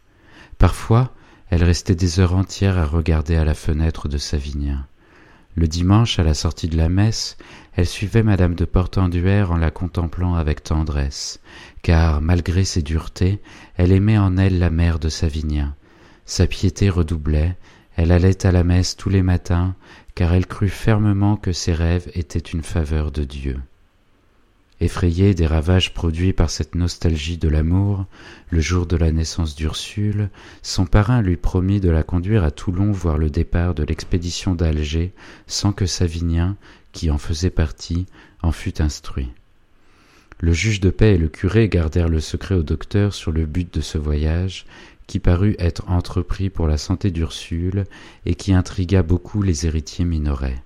Parfois, 0.57 1.13
elle 1.49 1.63
restait 1.63 1.95
des 1.95 2.19
heures 2.19 2.35
entières 2.35 2.77
à 2.77 2.85
regarder 2.85 3.37
à 3.37 3.45
la 3.45 3.53
fenêtre 3.53 4.07
de 4.07 4.17
Savinien. 4.17 4.85
Le 5.55 5.67
dimanche, 5.67 6.17
à 6.17 6.23
la 6.23 6.33
sortie 6.33 6.67
de 6.67 6.77
la 6.77 6.89
messe, 6.89 7.37
elle 7.75 7.87
suivait 7.87 8.23
madame 8.23 8.55
de 8.55 8.65
Portenduère 8.65 9.51
en 9.51 9.57
la 9.57 9.71
contemplant 9.71 10.35
avec 10.35 10.63
tendresse, 10.63 11.39
car, 11.81 12.21
malgré 12.21 12.63
ses 12.63 12.81
duretés, 12.81 13.41
elle 13.75 13.91
aimait 13.91 14.17
en 14.17 14.37
elle 14.37 14.59
la 14.59 14.69
mère 14.69 14.99
de 14.99 15.09
Savinien, 15.09 15.75
sa 16.25 16.47
piété 16.47 16.89
redoublait, 16.89 17.57
elle 17.97 18.11
allait 18.11 18.45
à 18.45 18.51
la 18.51 18.63
messe 18.63 18.95
tous 18.95 19.09
les 19.09 19.21
matins, 19.21 19.75
car 20.15 20.33
elle 20.33 20.47
crut 20.47 20.71
fermement 20.71 21.35
que 21.35 21.51
ses 21.51 21.73
rêves 21.73 22.09
étaient 22.13 22.39
une 22.39 22.63
faveur 22.63 23.11
de 23.11 23.25
Dieu. 23.25 23.59
Effrayé 24.81 25.35
des 25.35 25.45
ravages 25.45 25.93
produits 25.93 26.33
par 26.33 26.49
cette 26.49 26.73
nostalgie 26.73 27.37
de 27.37 27.47
l'amour, 27.47 28.07
le 28.49 28.61
jour 28.61 28.87
de 28.87 28.97
la 28.97 29.11
naissance 29.11 29.55
d'Ursule, 29.55 30.31
son 30.63 30.87
parrain 30.87 31.21
lui 31.21 31.37
promit 31.37 31.79
de 31.79 31.91
la 31.91 32.01
conduire 32.01 32.43
à 32.43 32.49
Toulon 32.49 32.91
voir 32.91 33.19
le 33.19 33.29
départ 33.29 33.75
de 33.75 33.83
l'expédition 33.83 34.55
d'Alger, 34.55 35.13
sans 35.45 35.71
que 35.71 35.85
Savinien, 35.85 36.57
qui 36.93 37.11
en 37.11 37.19
faisait 37.19 37.51
partie, 37.51 38.07
en 38.41 38.51
fut 38.51 38.81
instruit. 38.81 39.29
Le 40.39 40.51
juge 40.51 40.79
de 40.79 40.89
paix 40.89 41.13
et 41.13 41.19
le 41.19 41.29
curé 41.29 41.69
gardèrent 41.69 42.09
le 42.09 42.19
secret 42.19 42.55
au 42.55 42.63
docteur 42.63 43.13
sur 43.13 43.31
le 43.31 43.45
but 43.45 43.71
de 43.71 43.81
ce 43.81 43.99
voyage, 43.99 44.65
qui 45.05 45.19
parut 45.19 45.55
être 45.59 45.87
entrepris 45.91 46.49
pour 46.49 46.65
la 46.65 46.79
santé 46.79 47.11
d'Ursule 47.11 47.83
et 48.25 48.33
qui 48.33 48.51
intrigua 48.51 49.03
beaucoup 49.03 49.43
les 49.43 49.67
héritiers 49.67 50.05
minorais. 50.05 50.63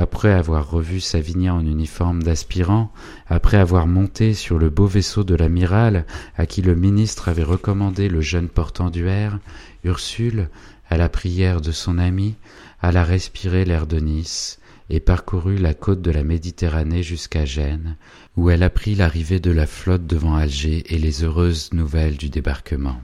Après 0.00 0.30
avoir 0.32 0.70
revu 0.70 1.00
Savinien 1.00 1.54
en 1.54 1.66
uniforme 1.66 2.22
d'aspirant, 2.22 2.92
après 3.26 3.56
avoir 3.56 3.88
monté 3.88 4.32
sur 4.32 4.56
le 4.56 4.70
beau 4.70 4.86
vaisseau 4.86 5.24
de 5.24 5.34
l'amiral 5.34 6.06
à 6.36 6.46
qui 6.46 6.62
le 6.62 6.76
ministre 6.76 7.28
avait 7.28 7.42
recommandé 7.42 8.08
le 8.08 8.20
jeune 8.20 8.48
portenduère, 8.48 9.40
Ursule, 9.82 10.50
à 10.88 10.98
la 10.98 11.08
prière 11.08 11.60
de 11.60 11.72
son 11.72 11.98
ami, 11.98 12.36
alla 12.80 13.02
respirer 13.02 13.64
l'air 13.64 13.88
de 13.88 13.98
Nice 13.98 14.60
et 14.88 15.00
parcourut 15.00 15.58
la 15.58 15.74
côte 15.74 16.00
de 16.00 16.12
la 16.12 16.22
Méditerranée 16.22 17.02
jusqu'à 17.02 17.44
Gênes, 17.44 17.96
où 18.36 18.50
elle 18.50 18.62
apprit 18.62 18.94
l'arrivée 18.94 19.40
de 19.40 19.50
la 19.50 19.66
flotte 19.66 20.06
devant 20.06 20.36
Alger 20.36 20.84
et 20.94 20.98
les 21.00 21.24
heureuses 21.24 21.72
nouvelles 21.72 22.16
du 22.16 22.30
débarquement. 22.30 23.02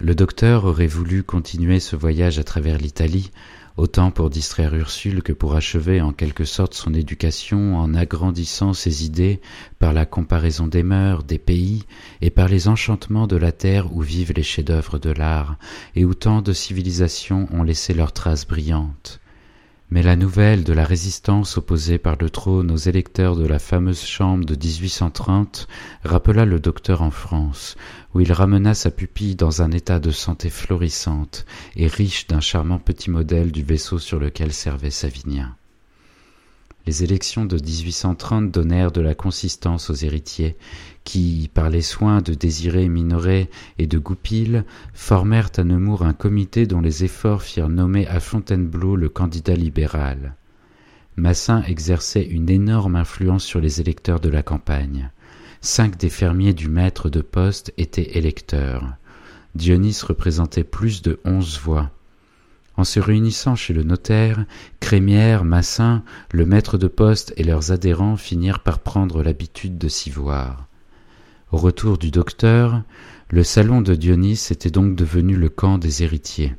Le 0.00 0.14
docteur 0.14 0.64
aurait 0.64 0.86
voulu 0.86 1.24
continuer 1.24 1.78
ce 1.78 1.94
voyage 1.94 2.38
à 2.38 2.44
travers 2.44 2.78
l'Italie, 2.78 3.32
autant 3.78 4.10
pour 4.10 4.28
distraire 4.28 4.74
Ursule 4.74 5.22
que 5.22 5.32
pour 5.32 5.54
achever 5.54 6.00
en 6.00 6.12
quelque 6.12 6.44
sorte 6.44 6.74
son 6.74 6.92
éducation 6.92 7.78
en 7.78 7.94
agrandissant 7.94 8.74
ses 8.74 9.06
idées 9.06 9.40
par 9.78 9.92
la 9.92 10.04
comparaison 10.04 10.66
des 10.66 10.82
mœurs, 10.82 11.24
des 11.24 11.38
pays, 11.38 11.84
et 12.20 12.30
par 12.30 12.48
les 12.48 12.66
enchantements 12.66 13.28
de 13.28 13.36
la 13.36 13.52
terre 13.52 13.94
où 13.94 14.02
vivent 14.02 14.32
les 14.34 14.42
chefs-d'œuvre 14.42 14.98
de 14.98 15.10
l'art, 15.10 15.56
et 15.94 16.04
où 16.04 16.12
tant 16.14 16.42
de 16.42 16.52
civilisations 16.52 17.48
ont 17.52 17.62
laissé 17.62 17.94
leurs 17.94 18.12
traces 18.12 18.46
brillantes. 18.46 19.20
Mais 19.90 20.02
la 20.02 20.16
nouvelle 20.16 20.64
de 20.64 20.74
la 20.74 20.84
résistance 20.84 21.56
opposée 21.56 21.98
par 21.98 22.16
le 22.20 22.28
trône 22.28 22.70
aux 22.70 22.76
électeurs 22.76 23.36
de 23.36 23.46
la 23.46 23.58
fameuse 23.58 24.02
chambre 24.02 24.44
de 24.44 24.54
1830 24.54 25.66
rappela 26.04 26.44
le 26.44 26.60
docteur 26.60 27.00
en 27.00 27.10
France, 27.10 27.76
où 28.14 28.20
il 28.20 28.32
ramena 28.32 28.74
sa 28.74 28.90
pupille 28.90 29.34
dans 29.34 29.62
un 29.62 29.70
état 29.70 29.98
de 29.98 30.10
santé 30.10 30.50
florissante 30.50 31.46
et 31.74 31.86
riche 31.86 32.26
d'un 32.26 32.40
charmant 32.40 32.78
petit 32.78 33.10
modèle 33.10 33.50
du 33.50 33.62
vaisseau 33.62 33.98
sur 33.98 34.18
lequel 34.18 34.52
servait 34.52 34.90
Savinien. 34.90 35.57
Les 36.88 37.04
élections 37.04 37.44
de 37.44 37.56
1830 37.56 38.50
donnèrent 38.50 38.92
de 38.92 39.02
la 39.02 39.14
consistance 39.14 39.90
aux 39.90 39.94
héritiers, 39.94 40.56
qui, 41.04 41.50
par 41.52 41.68
les 41.68 41.82
soins 41.82 42.22
de 42.22 42.32
Désiré 42.32 42.88
Minoret 42.88 43.50
et 43.78 43.86
de 43.86 43.98
Goupil, 43.98 44.64
formèrent 44.94 45.50
à 45.58 45.64
Nemours 45.64 46.02
un 46.02 46.14
comité 46.14 46.64
dont 46.64 46.80
les 46.80 47.04
efforts 47.04 47.42
firent 47.42 47.68
nommer 47.68 48.06
à 48.06 48.20
Fontainebleau 48.20 48.96
le 48.96 49.10
candidat 49.10 49.54
libéral. 49.54 50.34
Massin 51.16 51.62
exerçait 51.64 52.24
une 52.24 52.48
énorme 52.48 52.96
influence 52.96 53.44
sur 53.44 53.60
les 53.60 53.82
électeurs 53.82 54.20
de 54.20 54.30
la 54.30 54.42
campagne. 54.42 55.10
Cinq 55.60 55.98
des 55.98 56.08
fermiers 56.08 56.54
du 56.54 56.70
maître 56.70 57.10
de 57.10 57.20
poste 57.20 57.70
étaient 57.76 58.16
électeurs. 58.16 58.94
Dionys 59.54 60.00
représentait 60.02 60.64
plus 60.64 61.02
de 61.02 61.20
onze 61.26 61.60
voix. 61.60 61.90
En 62.78 62.84
se 62.84 63.00
réunissant 63.00 63.56
chez 63.56 63.74
le 63.74 63.82
notaire, 63.82 64.44
Crémière, 64.78 65.44
Massin, 65.44 66.04
le 66.30 66.46
maître 66.46 66.78
de 66.78 66.86
poste 66.86 67.34
et 67.36 67.42
leurs 67.42 67.72
adhérents 67.72 68.16
finirent 68.16 68.60
par 68.60 68.78
prendre 68.78 69.24
l'habitude 69.24 69.78
de 69.78 69.88
s'y 69.88 70.10
voir. 70.10 70.68
Au 71.50 71.56
retour 71.56 71.98
du 71.98 72.12
docteur, 72.12 72.82
le 73.30 73.42
salon 73.42 73.80
de 73.80 73.96
Dionys 73.96 74.46
était 74.52 74.70
donc 74.70 74.94
devenu 74.94 75.34
le 75.34 75.48
camp 75.48 75.76
des 75.76 76.04
héritiers. 76.04 76.54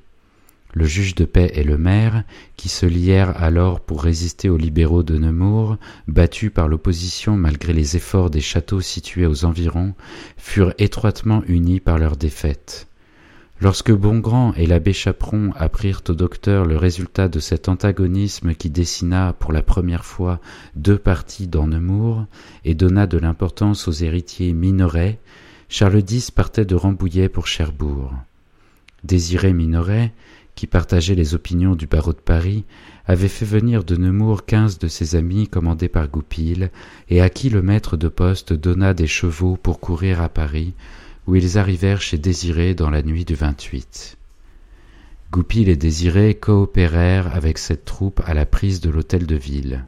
Le 0.74 0.84
juge 0.84 1.16
de 1.16 1.24
paix 1.24 1.54
et 1.54 1.64
le 1.64 1.78
maire, 1.78 2.26
qui 2.58 2.68
se 2.68 2.86
lièrent 2.86 3.42
alors 3.42 3.80
pour 3.80 4.04
résister 4.04 4.50
aux 4.50 4.58
libéraux 4.58 5.04
de 5.04 5.18
Nemours, 5.18 5.78
battus 6.10 6.52
par 6.54 6.68
l'opposition 6.68 7.38
malgré 7.38 7.72
les 7.72 7.96
efforts 7.96 8.30
des 8.30 8.42
châteaux 8.42 8.82
situés 8.82 9.26
aux 9.26 9.46
environs, 9.46 9.94
furent 10.36 10.74
étroitement 10.80 11.44
unis 11.48 11.80
par 11.80 11.98
leur 11.98 12.18
défaite. 12.18 12.89
Lorsque 13.62 13.92
Bongrand 13.92 14.54
et 14.54 14.66
l'abbé 14.66 14.94
Chaperon 14.94 15.52
apprirent 15.58 16.02
au 16.08 16.14
docteur 16.14 16.66
le 16.66 16.78
résultat 16.78 17.28
de 17.28 17.42
cet 17.42 17.68
antagonisme 17.68 18.54
qui 18.54 18.70
dessina 18.70 19.34
pour 19.34 19.52
la 19.52 19.62
première 19.62 20.06
fois 20.06 20.40
deux 20.78 20.98
partis 20.98 21.48
dans 21.48 21.68
Nemours 21.68 22.26
et 22.64 22.74
donna 22.74 23.06
de 23.06 23.18
l'importance 23.18 23.90
aux 23.90 23.92
héritiers 23.92 24.54
Minoret, 24.54 25.20
Charles 25.68 26.04
X 26.10 26.32
partait 26.32 26.64
de 26.64 26.76
Rambouillet 26.76 27.28
pour 27.28 27.48
Cherbourg. 27.48 28.14
Désiré 29.04 29.52
Minoret, 29.52 30.14
qui 30.56 30.66
partageait 30.66 31.16
les 31.16 31.36
opinions 31.36 31.76
du 31.76 31.86
barreau 31.86 32.14
de 32.14 32.18
Paris, 32.18 32.64
avait 33.08 33.28
fait 33.28 33.46
venir 33.46 33.84
de 33.84 33.98
Nemours 33.98 34.46
quinze 34.46 34.80
de 34.80 34.88
ses 34.88 35.18
amis 35.18 35.50
commandés 35.50 35.90
par 35.90 36.08
Goupil, 36.08 36.72
et 37.10 37.20
à 37.20 37.30
qui 37.30 37.50
le 37.50 37.62
maître 37.62 37.98
de 37.98 38.08
poste 38.08 38.54
donna 38.54 38.94
des 38.94 39.08
chevaux 39.08 39.58
pour 39.58 39.82
courir 39.82 40.22
à 40.22 40.30
Paris, 40.30 40.74
où 41.28 41.36
ils 41.36 41.58
arrivèrent 41.58 42.02
chez 42.02 42.18
Désiré 42.18 42.74
dans 42.74 42.90
la 42.90 43.02
nuit 43.02 43.26
du 43.26 43.36
28. 43.36 44.18
Goupil 45.32 45.70
et 45.70 45.76
Désiré 45.76 46.34
coopérèrent 46.34 47.36
avec 47.36 47.58
cette 47.58 47.86
troupe 47.86 48.22
à 48.26 48.34
la 48.34 48.46
prise 48.46 48.82
de 48.82 48.90
l'hôtel 48.90 49.28
de 49.28 49.36
ville. 49.36 49.86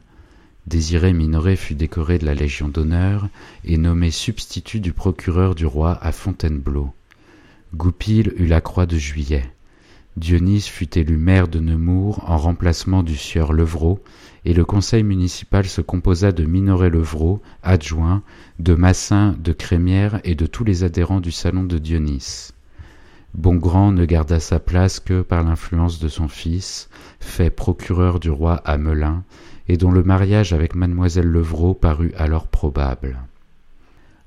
Désiré 0.68 1.12
Minoret 1.12 1.56
fut 1.56 1.74
décoré 1.74 2.18
de 2.18 2.26
la 2.26 2.34
Légion 2.34 2.68
d'honneur 2.68 3.28
et 3.64 3.76
nommé 3.76 4.12
substitut 4.12 4.78
du 4.78 4.92
procureur 4.92 5.56
du 5.56 5.66
roi 5.66 5.98
à 6.00 6.12
Fontainebleau. 6.12 6.92
Goupil 7.74 8.32
eut 8.36 8.46
la 8.46 8.60
croix 8.60 8.86
de 8.86 8.96
juillet. 8.96 9.44
Dionys 10.16 10.60
fut 10.60 10.96
élu 10.98 11.16
maire 11.16 11.48
de 11.48 11.58
Nemours 11.58 12.22
en 12.30 12.36
remplacement 12.36 13.02
du 13.02 13.16
sieur 13.16 13.52
Levrault, 13.52 13.98
et 14.44 14.54
le 14.54 14.64
conseil 14.64 15.02
municipal 15.02 15.66
se 15.66 15.80
composa 15.80 16.32
de 16.32 16.44
Minoret 16.44 16.90
Levrault, 16.90 17.40
adjoint, 17.62 18.22
de 18.58 18.74
Massin, 18.74 19.36
de 19.38 19.52
Crémière 19.52 20.20
et 20.24 20.34
de 20.34 20.46
tous 20.46 20.64
les 20.64 20.84
adhérents 20.84 21.20
du 21.20 21.30
salon 21.30 21.64
de 21.64 21.78
Dionys. 21.78 22.50
Bongrand 23.34 23.92
ne 23.92 24.04
garda 24.04 24.40
sa 24.40 24.58
place 24.58 25.00
que 25.00 25.22
par 25.22 25.42
l'influence 25.42 25.98
de 25.98 26.08
son 26.08 26.28
fils, 26.28 26.90
fait 27.20 27.50
procureur 27.50 28.20
du 28.20 28.30
roi 28.30 28.56
à 28.64 28.76
Melun, 28.76 29.24
et 29.68 29.76
dont 29.76 29.92
le 29.92 30.02
mariage 30.02 30.52
avec 30.52 30.74
mademoiselle 30.74 31.28
Levrault 31.28 31.74
parut 31.74 32.12
alors 32.18 32.48
probable. 32.48 33.20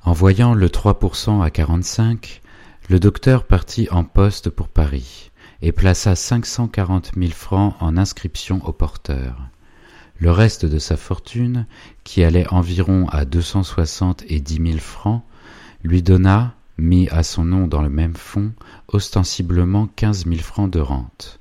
En 0.03 0.13
voyant 0.13 0.53
le 0.53 0.69
trois 0.69 0.97
pour 0.97 1.15
cent 1.15 1.41
à 1.41 1.49
quarante-cinq, 1.49 2.41
le 2.89 2.99
docteur 2.99 3.43
partit 3.43 3.87
en 3.91 4.03
poste 4.03 4.49
pour 4.49 4.69
Paris 4.69 5.31
et 5.61 5.71
plaça 5.71 6.15
cinq 6.15 6.45
cent 6.45 6.67
quarante 6.67 7.15
mille 7.15 7.33
francs 7.33 7.75
en 7.79 7.97
inscription 7.97 8.63
au 8.65 8.71
porteur. 8.71 9.35
Le 10.17 10.31
reste 10.31 10.65
de 10.65 10.79
sa 10.79 10.95
fortune, 10.95 11.65
qui 12.03 12.23
allait 12.23 12.47
environ 12.51 13.07
à 13.09 13.25
deux 13.25 13.41
cent 13.41 13.63
soixante 13.63 14.23
et 14.27 14.39
dix 14.39 14.59
mille 14.59 14.79
francs, 14.79 15.23
lui 15.83 16.01
donna, 16.01 16.55
mis 16.77 17.09
à 17.09 17.23
son 17.23 17.43
nom 17.43 17.67
dans 17.67 17.81
le 17.81 17.89
même 17.89 18.15
fonds, 18.15 18.53
ostensiblement 18.87 19.87
quinze 19.87 20.25
mille 20.25 20.41
francs 20.41 20.71
de 20.71 20.79
rente. 20.79 21.39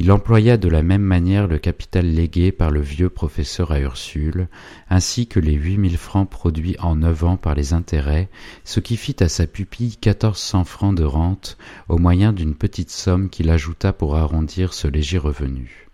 Il 0.00 0.12
employa 0.12 0.56
de 0.56 0.68
la 0.68 0.84
même 0.84 1.02
manière 1.02 1.48
le 1.48 1.58
capital 1.58 2.06
légué 2.06 2.52
par 2.52 2.70
le 2.70 2.80
vieux 2.80 3.10
professeur 3.10 3.72
à 3.72 3.80
Ursule, 3.80 4.48
ainsi 4.88 5.26
que 5.26 5.40
les 5.40 5.54
huit 5.54 5.76
mille 5.76 5.98
francs 5.98 6.30
produits 6.30 6.76
en 6.78 6.94
neuf 6.96 7.24
ans 7.24 7.36
par 7.36 7.54
les 7.54 7.72
intérêts, 7.72 8.28
ce 8.64 8.78
qui 8.78 8.96
fit 8.96 9.16
à 9.20 9.28
sa 9.28 9.48
pupille 9.48 9.96
quatorze 9.96 10.38
cents 10.38 10.64
francs 10.64 10.94
de 10.94 11.04
rente, 11.04 11.58
au 11.88 11.98
moyen 11.98 12.32
d'une 12.32 12.54
petite 12.54 12.90
somme 12.90 13.28
qu'il 13.28 13.50
ajouta 13.50 13.92
pour 13.92 14.16
arrondir 14.16 14.72
ce 14.72 14.86
léger 14.86 15.18
revenu. 15.18 15.87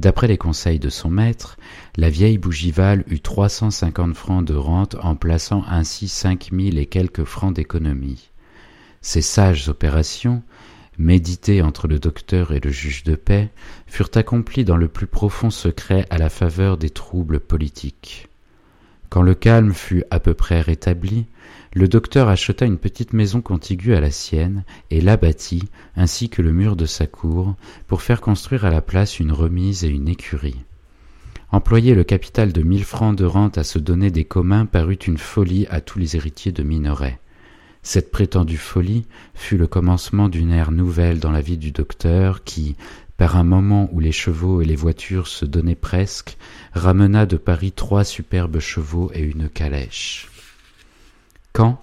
D'après 0.00 0.28
les 0.28 0.38
conseils 0.38 0.78
de 0.78 0.88
son 0.88 1.10
maître, 1.10 1.58
la 1.94 2.08
vieille 2.08 2.38
Bougival 2.38 3.04
eut 3.08 3.20
trois 3.20 3.50
cent 3.50 3.70
cinquante 3.70 4.14
francs 4.14 4.42
de 4.42 4.54
rente 4.54 4.96
en 5.02 5.14
plaçant 5.14 5.62
ainsi 5.68 6.08
cinq 6.08 6.52
mille 6.52 6.78
et 6.78 6.86
quelques 6.86 7.24
francs 7.24 7.54
d'économie. 7.54 8.30
Ces 9.02 9.20
sages 9.20 9.68
opérations, 9.68 10.42
médités 10.96 11.60
entre 11.60 11.86
le 11.86 11.98
docteur 11.98 12.52
et 12.52 12.60
le 12.60 12.70
juge 12.70 13.04
de 13.04 13.14
paix, 13.14 13.50
furent 13.86 14.08
accomplies 14.14 14.64
dans 14.64 14.78
le 14.78 14.88
plus 14.88 15.06
profond 15.06 15.50
secret 15.50 16.06
à 16.08 16.16
la 16.16 16.30
faveur 16.30 16.78
des 16.78 16.88
troubles 16.88 17.38
politiques. 17.38 18.30
Quand 19.10 19.20
le 19.20 19.34
calme 19.34 19.74
fut 19.74 20.04
à 20.10 20.18
peu 20.18 20.32
près 20.32 20.62
rétabli, 20.62 21.26
le 21.72 21.86
docteur 21.86 22.28
acheta 22.28 22.66
une 22.66 22.78
petite 22.78 23.12
maison 23.12 23.40
contiguë 23.40 23.94
à 23.94 24.00
la 24.00 24.10
sienne 24.10 24.64
et 24.90 25.00
la 25.00 25.16
bâtit, 25.16 25.68
ainsi 25.94 26.28
que 26.28 26.42
le 26.42 26.52
mur 26.52 26.74
de 26.74 26.86
sa 26.86 27.06
cour, 27.06 27.54
pour 27.86 28.02
faire 28.02 28.20
construire 28.20 28.64
à 28.64 28.70
la 28.70 28.80
place 28.80 29.20
une 29.20 29.30
remise 29.30 29.84
et 29.84 29.88
une 29.88 30.08
écurie. 30.08 30.64
Employer 31.52 31.94
le 31.94 32.04
capital 32.04 32.52
de 32.52 32.62
mille 32.62 32.84
francs 32.84 33.16
de 33.16 33.24
rente 33.24 33.58
à 33.58 33.64
se 33.64 33.78
donner 33.78 34.10
des 34.10 34.24
communs 34.24 34.66
parut 34.66 34.94
une 34.94 35.18
folie 35.18 35.66
à 35.70 35.80
tous 35.80 35.98
les 35.98 36.16
héritiers 36.16 36.52
de 36.52 36.62
Minoret. 36.62 37.20
Cette 37.82 38.10
prétendue 38.10 38.56
folie 38.56 39.06
fut 39.34 39.56
le 39.56 39.66
commencement 39.66 40.28
d'une 40.28 40.52
ère 40.52 40.70
nouvelle 40.70 41.18
dans 41.18 41.30
la 41.30 41.40
vie 41.40 41.56
du 41.56 41.70
docteur 41.70 42.44
qui, 42.44 42.76
par 43.16 43.36
un 43.36 43.44
moment 43.44 43.88
où 43.92 44.00
les 44.00 44.12
chevaux 44.12 44.60
et 44.60 44.64
les 44.64 44.76
voitures 44.76 45.26
se 45.26 45.44
donnaient 45.44 45.74
presque, 45.74 46.36
ramena 46.72 47.26
de 47.26 47.36
Paris 47.36 47.72
trois 47.72 48.04
superbes 48.04 48.60
chevaux 48.60 49.10
et 49.14 49.20
une 49.20 49.48
calèche. 49.48 50.29
Quand, 51.52 51.80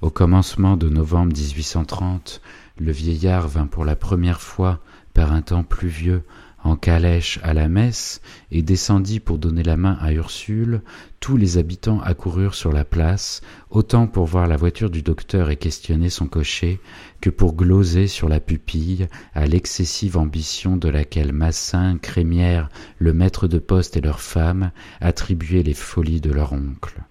au 0.00 0.10
commencement 0.10 0.76
de 0.76 0.88
novembre 0.88 1.34
1830, 1.34 2.40
le 2.78 2.90
vieillard 2.90 3.48
vint 3.48 3.66
pour 3.66 3.84
la 3.84 3.96
première 3.96 4.40
fois, 4.40 4.80
par 5.12 5.32
un 5.32 5.42
temps 5.42 5.62
pluvieux, 5.62 6.24
en 6.62 6.76
calèche 6.76 7.38
à 7.42 7.54
la 7.54 7.68
messe 7.68 8.20
et 8.50 8.62
descendit 8.62 9.20
pour 9.20 9.38
donner 9.38 9.62
la 9.62 9.76
main 9.76 9.96
à 10.00 10.12
Ursule, 10.12 10.82
tous 11.18 11.36
les 11.36 11.58
habitants 11.58 12.00
accoururent 12.00 12.54
sur 12.54 12.72
la 12.72 12.84
place, 12.84 13.40
autant 13.70 14.06
pour 14.06 14.26
voir 14.26 14.46
la 14.46 14.56
voiture 14.56 14.90
du 14.90 15.02
docteur 15.02 15.50
et 15.50 15.56
questionner 15.56 16.10
son 16.10 16.26
cocher, 16.26 16.80
que 17.20 17.30
pour 17.30 17.54
gloser 17.54 18.08
sur 18.08 18.28
la 18.28 18.40
pupille 18.40 19.08
à 19.34 19.46
l'excessive 19.46 20.16
ambition 20.16 20.76
de 20.76 20.88
laquelle 20.88 21.32
Massin, 21.32 21.98
Crémière, 21.98 22.68
le 22.98 23.12
maître 23.12 23.48
de 23.48 23.58
poste 23.58 23.96
et 23.96 24.00
leur 24.00 24.20
femme 24.20 24.70
attribuaient 25.00 25.62
les 25.62 25.74
folies 25.74 26.20
de 26.20 26.32
leur 26.32 26.52
oncle. 26.52 27.02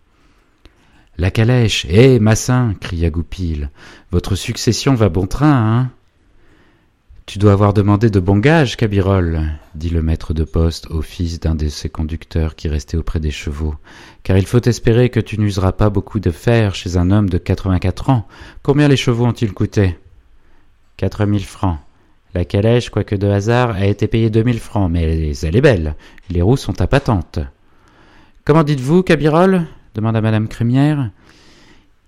La 1.20 1.32
calèche 1.32 1.86
Hé, 1.90 2.18
Massin 2.18 2.76
cria 2.80 3.10
Goupil. 3.10 3.72
Votre 4.10 4.36
succession 4.36 4.96
va 4.96 5.10
bon 5.10 5.28
train, 5.28 5.52
hein 5.52 5.92
tu 7.26 7.40
dois 7.40 7.52
avoir 7.52 7.74
demandé 7.74 8.10
de 8.10 8.22
bons 8.22 8.38
gages, 8.38 8.78
Cabirol, 8.78 9.42
dit 9.76 9.90
le 9.90 10.02
maître 10.02 10.34
de 10.34 10.46
poste 10.46 10.90
au 10.90 11.02
fils 11.02 11.42
d'un 11.42 11.56
de 11.56 11.68
ses 11.68 11.90
conducteurs 11.90 12.56
qui 12.56 12.70
restait 12.70 12.96
auprès 12.96 13.20
des 13.20 13.32
chevaux, 13.32 13.76
car 14.24 14.38
il 14.38 14.46
faut 14.48 14.62
espérer 14.62 15.10
que 15.10 15.20
tu 15.20 15.38
n'useras 15.40 15.74
pas 15.74 15.90
beaucoup 15.90 16.22
de 16.22 16.32
fer 16.32 16.74
chez 16.74 16.96
un 16.96 17.12
homme 17.12 17.30
de 17.30 17.38
quatre-vingt-quatre 17.38 18.10
ans. 18.10 18.26
Combien 18.64 18.88
les 18.88 18.98
chevaux 18.98 19.26
ont-ils 19.26 19.54
coûté? 19.54 20.00
Quatre 20.96 21.26
mille 21.26 21.46
francs. 21.46 21.80
La 22.34 22.46
calèche, 22.46 22.90
quoique 22.90 23.16
de 23.16 23.28
hasard, 23.28 23.72
a 23.72 23.86
été 23.86 24.08
payée 24.08 24.30
deux 24.30 24.44
mille 24.44 24.60
francs, 24.60 24.90
mais 24.90 25.04
elle 25.04 25.56
est 25.56 25.62
belle. 25.62 25.96
Les 26.30 26.42
roues 26.42 26.58
sont 26.58 26.80
à 26.82 26.88
patente. 26.88 27.40
Comment 28.46 28.64
dites-vous, 28.64 29.04
Cabirol 29.04 29.68
demanda 30.00 30.22
madame 30.22 30.48
Crémière. 30.48 31.12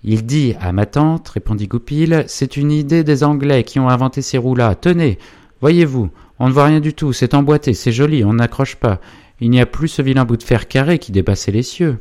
Il 0.06 0.26
dit 0.26 0.56
à 0.62 0.72
ma 0.72 0.86
tante, 0.86 1.28
répondit 1.28 1.68
Goupil, 1.68 2.24
c'est 2.28 2.56
une 2.56 2.72
idée 2.72 3.04
des 3.04 3.24
Anglais 3.26 3.66
qui 3.66 3.82
ont 3.82 3.90
inventé 3.90 4.22
ces 4.22 4.38
roues-là. 4.38 4.76
Tenez, 4.76 5.20
voyez-vous, 5.60 6.10
on 6.40 6.48
ne 6.48 6.54
voit 6.54 6.66
rien 6.66 6.80
du 6.80 6.94
tout, 6.94 7.12
c'est 7.12 7.34
emboîté, 7.34 7.74
c'est 7.74 7.92
joli, 7.92 8.24
on 8.24 8.34
n'accroche 8.34 8.78
pas. 8.78 9.02
Il 9.42 9.50
n'y 9.50 9.60
a 9.60 9.66
plus 9.66 9.90
ce 9.90 10.02
vilain 10.02 10.24
bout 10.24 10.38
de 10.38 10.44
fer 10.44 10.70
carré 10.70 11.00
qui 11.00 11.12
dépassait 11.12 11.52
les 11.52 11.64
cieux. 11.64 12.00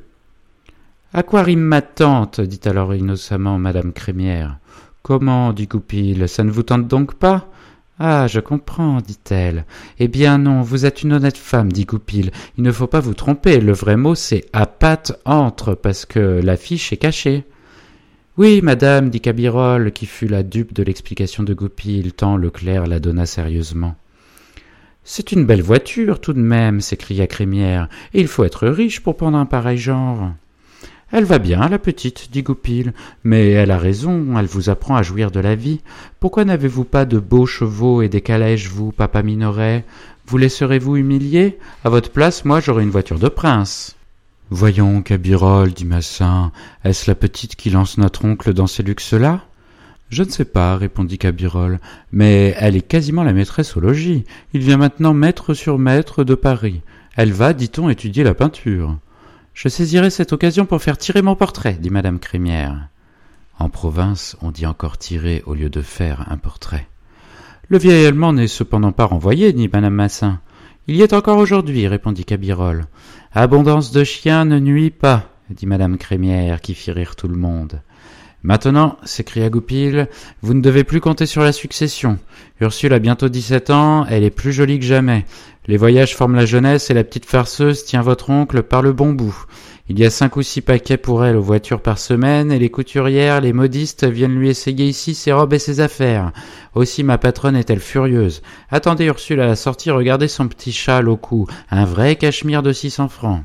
À 1.13 1.25
quoi 1.25 1.43
rime 1.43 1.59
ma 1.59 1.83
tante 1.83 2.41
dit 2.41 2.61
alors 2.67 2.95
innocemment 2.95 3.59
madame 3.59 3.93
Crémière. 3.93 4.59
Comment 5.03 5.53
dit 5.53 5.67
Goupil, 5.67 6.29
ça 6.29 6.45
ne 6.45 6.53
vous 6.53 6.63
tente 6.63 6.87
donc 6.87 7.15
pas? 7.15 7.49
Ah, 8.03 8.27
je 8.27 8.41
comprends, 8.41 9.03
dit-elle. 9.03 9.67
Eh 9.99 10.09
bien 10.09 10.39
non, 10.39 10.63
vous 10.63 10.87
êtes 10.87 11.03
une 11.03 11.13
honnête 11.13 11.37
femme, 11.37 11.71
dit 11.71 11.85
Goupil. 11.85 12.31
Il 12.57 12.65
ne 12.65 12.73
faut 12.73 12.87
pas 12.87 13.01
vous 13.01 13.13
tromper. 13.13 13.61
Le 13.61 13.75
vrai 13.75 13.99
mot, 13.99 14.15
c'est 14.15 14.47
à 14.55 14.65
patte 14.65 15.21
entre, 15.27 15.75
parce 15.75 16.07
que 16.07 16.41
l'affiche 16.43 16.95
est 16.95 16.97
cachée. 16.97 17.45
Oui, 18.39 18.63
madame, 18.63 19.11
dit 19.11 19.21
Cabirol, 19.21 19.93
qui 19.93 20.07
fut 20.07 20.29
la 20.29 20.43
dupe 20.43 20.73
de 20.73 20.83
l'explication 20.83 21.43
de 21.43 21.53
Goupil, 21.53 22.15
tant 22.15 22.39
le 22.39 22.49
clerc 22.49 22.87
la 22.87 23.01
donna 23.01 23.27
sérieusement. 23.27 23.97
C'est 25.05 25.33
une 25.33 25.45
belle 25.45 25.61
voiture, 25.61 26.23
tout 26.23 26.33
de 26.33 26.41
même, 26.41 26.81
s'écria 26.81 27.27
Crémière, 27.27 27.91
et 28.15 28.21
il 28.23 28.29
faut 28.29 28.45
être 28.45 28.67
riche 28.67 29.01
pour 29.01 29.19
prendre 29.19 29.37
un 29.37 29.45
pareil 29.45 29.77
genre. 29.77 30.31
Elle 31.13 31.25
va 31.25 31.39
bien, 31.39 31.69
la 31.69 31.81
petite, 31.81 32.31
dit 32.31 32.45
Goupil, 32.45 32.93
mais 33.25 33.51
elle 33.51 33.73
a 33.73 33.79
raison, 33.79 34.39
elle 34.39 34.47
vous 34.47 34.71
apprend 34.71 34.95
à 34.95 35.03
jouir 35.03 35.33
de 35.33 35.41
la 35.41 35.57
vie. 35.57 35.81
Pourquoi 36.21 36.45
n'avez-vous 36.45 36.85
pas 36.85 37.05
de 37.05 37.19
beaux 37.19 37.47
chevaux 37.47 38.01
et 38.03 38.09
des 38.09 38.21
calèches, 38.21 38.69
vous, 38.69 38.93
papa 38.93 39.25
Minoret? 39.25 39.85
Vous 40.29 40.39
laisserez-vous 40.39 40.97
humilier? 40.97 41.59
À 41.85 41.89
votre 41.89 42.11
place, 42.11 42.45
moi, 42.45 42.61
j'aurai 42.61 42.85
une 42.85 42.91
voiture 42.91 43.19
de 43.19 43.29
prince. 43.29 43.97
Voyons, 44.51 45.03
Cabirol, 45.03 45.73
dit 45.73 45.85
Massin, 45.85 46.53
est-ce 46.85 47.11
la 47.11 47.17
petite 47.17 47.57
qui 47.57 47.71
lance 47.71 47.99
notre 47.99 48.25
oncle 48.25 48.55
dans 48.55 48.69
ces 48.69 48.85
luxes-là? 48.85 49.41
Je 50.11 50.23
ne 50.23 50.29
sais 50.29 50.45
pas, 50.45 50.77
répondit 50.77 51.19
Cabirol, 51.19 51.81
mais 52.13 52.55
elle 52.59 52.77
est 52.77 52.87
quasiment 52.87 53.25
la 53.25 53.33
maîtresse 53.33 53.77
au 53.77 53.81
logis. 53.81 54.25
Il 54.53 54.61
vient 54.61 54.77
maintenant 54.77 55.15
maître 55.15 55.55
sur 55.55 55.79
maître 55.79 56.23
de 56.23 56.37
Paris. 56.37 56.83
Elle 57.17 57.33
va, 57.33 57.53
dit-on, 57.53 57.89
étudier 57.89 58.23
la 58.23 58.35
peinture. 58.35 58.97
Je 59.63 59.69
saisirai 59.69 60.09
cette 60.09 60.33
occasion 60.33 60.65
pour 60.65 60.81
faire 60.81 60.97
tirer 60.97 61.21
mon 61.21 61.37
portrait, 61.37 61.77
dit 61.79 61.91
madame 61.91 62.19
Crémière. 62.19 62.89
En 63.59 63.69
province, 63.69 64.35
on 64.41 64.53
dit 64.53 64.65
encore 64.65 64.97
tirer 64.97 65.43
au 65.45 65.53
lieu 65.53 65.69
de 65.69 65.83
faire 65.83 66.25
un 66.33 66.39
portrait. 66.39 66.89
Le 67.69 67.77
vieil 67.77 68.07
Allemand 68.07 68.33
n'est 68.33 68.47
cependant 68.47 68.93
pas 68.93 69.05
renvoyé, 69.05 69.53
dit 69.53 69.69
madame 69.71 69.93
Massin. 69.93 70.41
Il 70.87 70.97
y 70.97 71.03
est 71.03 71.13
encore 71.13 71.37
aujourd'hui, 71.37 71.87
répondit 71.89 72.25
Cabirol. 72.25 72.87
Abondance 73.33 73.93
de 73.93 74.03
chiens 74.03 74.47
ne 74.47 74.59
nuit 74.59 74.89
pas, 74.89 75.29
dit 75.51 75.67
madame 75.67 75.99
Crémière, 75.99 76.63
qui 76.63 76.73
fit 76.73 76.93
rire 76.93 77.15
tout 77.15 77.29
le 77.29 77.37
monde. 77.37 77.83
Maintenant, 78.43 78.97
s'écria 79.05 79.51
Goupil, 79.51 80.09
vous 80.41 80.55
ne 80.55 80.63
devez 80.63 80.83
plus 80.83 81.01
compter 81.01 81.27
sur 81.27 81.43
la 81.43 81.53
succession. 81.53 82.19
Ursule 82.61 82.95
a 82.95 82.99
bientôt 82.99 83.29
dix-sept 83.29 83.69
ans, 83.69 84.07
elle 84.09 84.25
est 84.25 84.31
plus 84.31 84.53
jolie 84.53 84.79
que 84.79 84.85
jamais. 84.85 85.27
Les 85.67 85.77
voyages 85.77 86.17
forment 86.17 86.37
la 86.37 86.47
jeunesse 86.47 86.91
et 86.91 86.95
la 86.95 87.05
petite 87.05 87.27
farceuse 87.27 87.85
tient 87.85 88.01
votre 88.01 88.31
oncle 88.31 88.63
par 88.63 88.81
le 88.81 88.95
bon 88.95 89.13
bout. 89.13 89.45
Il 89.91 89.99
y 89.99 90.07
a 90.07 90.11
cinq 90.11 90.37
ou 90.37 90.43
six 90.43 90.63
paquets 90.63 90.97
pour 90.97 91.25
elle 91.25 91.37
aux 91.37 91.43
voitures 91.43 91.83
par 91.83 91.99
semaine, 91.99 92.51
et 92.51 92.59
les 92.59 92.71
couturières, 92.71 93.43
les 93.43 93.53
modistes 93.53 94.07
viennent 94.07 94.39
lui 94.39 94.49
essayer 94.49 94.87
ici 94.87 95.15
ses 95.15 95.33
robes 95.33 95.53
et 95.53 95.59
ses 95.59 95.81
affaires. 95.81 96.33
Aussi 96.75 97.03
ma 97.03 97.19
patronne 97.19 97.57
est-elle 97.57 97.81
furieuse. 97.81 98.41
Attendez 98.71 99.05
Ursule 99.05 99.41
à 99.41 99.47
la 99.47 99.57
sortie, 99.57 99.91
regardez 99.91 100.29
son 100.29 100.49
petit 100.49 100.73
châle 100.73 101.09
au 101.09 101.17
cou, 101.17 101.47
un 101.71 101.85
vrai 101.85 102.17
cachemire 102.17 102.63
de 102.63 102.73
six 102.73 102.91
cents 102.91 103.09
francs. 103.09 103.43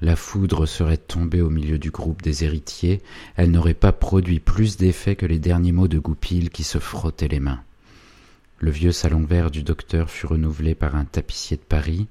La 0.00 0.16
foudre 0.16 0.66
serait 0.66 0.96
tombée 0.96 1.40
au 1.40 1.50
milieu 1.50 1.78
du 1.78 1.90
groupe 1.90 2.22
des 2.22 2.44
héritiers, 2.44 3.00
elle 3.36 3.50
n'aurait 3.50 3.74
pas 3.74 3.92
produit 3.92 4.40
plus 4.40 4.76
d'effet 4.76 5.16
que 5.16 5.26
les 5.26 5.38
derniers 5.38 5.72
mots 5.72 5.88
de 5.88 5.98
Goupil 5.98 6.50
qui 6.50 6.64
se 6.64 6.78
frottait 6.78 7.28
les 7.28 7.40
mains. 7.40 7.62
Le 8.58 8.70
vieux 8.70 8.92
salon 8.92 9.24
vert 9.24 9.50
du 9.50 9.62
docteur 9.62 10.10
fut 10.10 10.26
renouvelé 10.26 10.74
par 10.74 10.96
un 10.96 11.04
tapissier 11.04 11.56
de 11.56 11.62
Paris, 11.62 12.08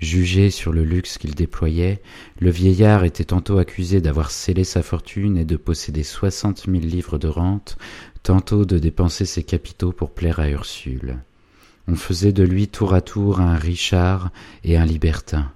Jugé 0.00 0.50
sur 0.50 0.72
le 0.72 0.84
luxe 0.84 1.18
qu'il 1.18 1.34
déployait, 1.34 2.00
le 2.38 2.50
vieillard 2.50 3.02
était 3.02 3.24
tantôt 3.24 3.58
accusé 3.58 4.00
d'avoir 4.00 4.30
scellé 4.30 4.62
sa 4.62 4.84
fortune 4.84 5.36
et 5.36 5.44
de 5.44 5.56
posséder 5.56 6.04
soixante 6.04 6.68
mille 6.68 6.88
livres 6.88 7.18
de 7.18 7.26
rente, 7.26 7.76
tantôt 8.22 8.64
de 8.64 8.78
dépenser 8.78 9.24
ses 9.24 9.42
capitaux 9.42 9.90
pour 9.90 10.10
plaire 10.10 10.38
à 10.38 10.48
Ursule. 10.48 11.18
On 11.88 11.96
faisait 11.96 12.32
de 12.32 12.44
lui 12.44 12.68
tour 12.68 12.94
à 12.94 13.00
tour 13.00 13.40
un 13.40 13.56
Richard 13.56 14.30
et 14.62 14.76
un 14.76 14.84
libertin. 14.84 15.50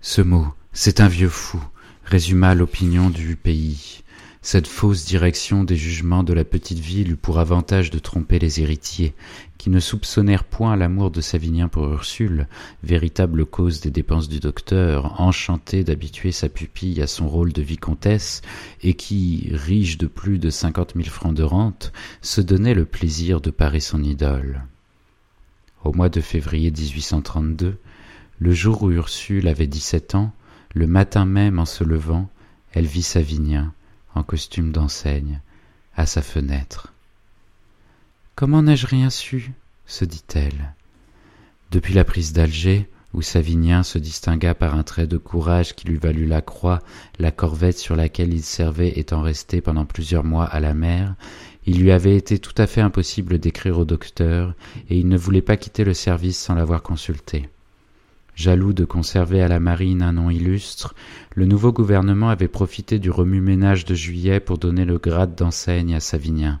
Ce 0.00 0.22
mot, 0.22 0.46
c'est 0.74 1.00
un 1.00 1.08
vieux 1.08 1.28
fou, 1.28 1.62
résuma 2.04 2.54
l'opinion 2.54 3.10
du 3.10 3.36
pays. 3.36 4.02
Cette 4.40 4.66
fausse 4.66 5.04
direction 5.04 5.64
des 5.64 5.76
jugements 5.76 6.24
de 6.24 6.32
la 6.32 6.44
petite 6.44 6.78
ville 6.78 7.12
eut 7.12 7.16
pour 7.16 7.38
avantage 7.38 7.90
de 7.90 7.98
tromper 7.98 8.38
les 8.38 8.60
héritiers, 8.60 9.14
qui 9.58 9.68
ne 9.68 9.78
soupçonnèrent 9.78 10.44
point 10.44 10.74
l'amour 10.74 11.10
de 11.10 11.20
Savinien 11.20 11.68
pour 11.68 11.92
Ursule, 11.92 12.48
véritable 12.82 13.44
cause 13.44 13.80
des 13.80 13.90
dépenses 13.90 14.30
du 14.30 14.40
docteur, 14.40 15.20
enchanté 15.20 15.84
d'habituer 15.84 16.32
sa 16.32 16.48
pupille 16.48 17.02
à 17.02 17.06
son 17.06 17.28
rôle 17.28 17.52
de 17.52 17.62
vicomtesse, 17.62 18.40
et 18.82 18.94
qui, 18.94 19.50
riche 19.52 19.98
de 19.98 20.06
plus 20.06 20.38
de 20.38 20.48
cinquante 20.48 20.94
mille 20.94 21.10
francs 21.10 21.34
de 21.34 21.44
rente, 21.44 21.92
se 22.22 22.40
donnait 22.40 22.74
le 22.74 22.86
plaisir 22.86 23.42
de 23.42 23.50
parer 23.50 23.80
son 23.80 24.02
idole. 24.02 24.64
Au 25.84 25.92
mois 25.92 26.08
de 26.08 26.22
février 26.22 26.70
1832, 26.70 27.76
le 28.38 28.52
jour 28.52 28.82
où 28.82 28.90
Ursule 28.90 29.46
avait 29.46 29.66
dix-sept 29.66 30.14
ans, 30.14 30.32
le 30.74 30.86
matin 30.86 31.24
même 31.24 31.58
en 31.58 31.64
se 31.64 31.84
levant, 31.84 32.30
elle 32.72 32.86
vit 32.86 33.02
Savinien, 33.02 33.72
en 34.14 34.22
costume 34.22 34.72
d'enseigne, 34.72 35.40
à 35.94 36.06
sa 36.06 36.22
fenêtre. 36.22 36.92
Comment 38.34 38.62
n'ai-je 38.62 38.86
rien 38.86 39.10
su? 39.10 39.52
se 39.86 40.04
dit-elle. 40.04 40.74
Depuis 41.70 41.92
la 41.92 42.04
prise 42.04 42.32
d'Alger, 42.32 42.88
où 43.12 43.20
Savinien 43.20 43.82
se 43.82 43.98
distingua 43.98 44.54
par 44.54 44.74
un 44.74 44.82
trait 44.82 45.06
de 45.06 45.18
courage 45.18 45.74
qui 45.74 45.86
lui 45.86 45.98
valut 45.98 46.26
la 46.26 46.40
croix, 46.40 46.78
la 47.18 47.30
corvette 47.30 47.78
sur 47.78 47.94
laquelle 47.94 48.32
il 48.32 48.42
servait 48.42 48.98
étant 48.98 49.20
restée 49.20 49.60
pendant 49.60 49.84
plusieurs 49.84 50.24
mois 50.24 50.46
à 50.46 50.60
la 50.60 50.72
mer, 50.72 51.14
il 51.66 51.80
lui 51.80 51.92
avait 51.92 52.16
été 52.16 52.38
tout 52.38 52.54
à 52.56 52.66
fait 52.66 52.80
impossible 52.80 53.38
d'écrire 53.38 53.78
au 53.78 53.84
docteur, 53.84 54.54
et 54.88 54.98
il 54.98 55.08
ne 55.08 55.18
voulait 55.18 55.42
pas 55.42 55.58
quitter 55.58 55.84
le 55.84 55.94
service 55.94 56.38
sans 56.38 56.54
l'avoir 56.54 56.82
consulté. 56.82 57.48
Jaloux 58.34 58.72
de 58.72 58.84
conserver 58.84 59.42
à 59.42 59.48
la 59.48 59.60
marine 59.60 60.02
un 60.02 60.14
nom 60.14 60.30
illustre, 60.30 60.94
le 61.34 61.44
nouveau 61.44 61.72
gouvernement 61.72 62.30
avait 62.30 62.48
profité 62.48 62.98
du 62.98 63.10
remue-ménage 63.10 63.84
de 63.84 63.94
juillet 63.94 64.40
pour 64.40 64.58
donner 64.58 64.84
le 64.84 64.98
grade 64.98 65.34
d'enseigne 65.34 65.94
à 65.94 66.00
Savinien. 66.00 66.60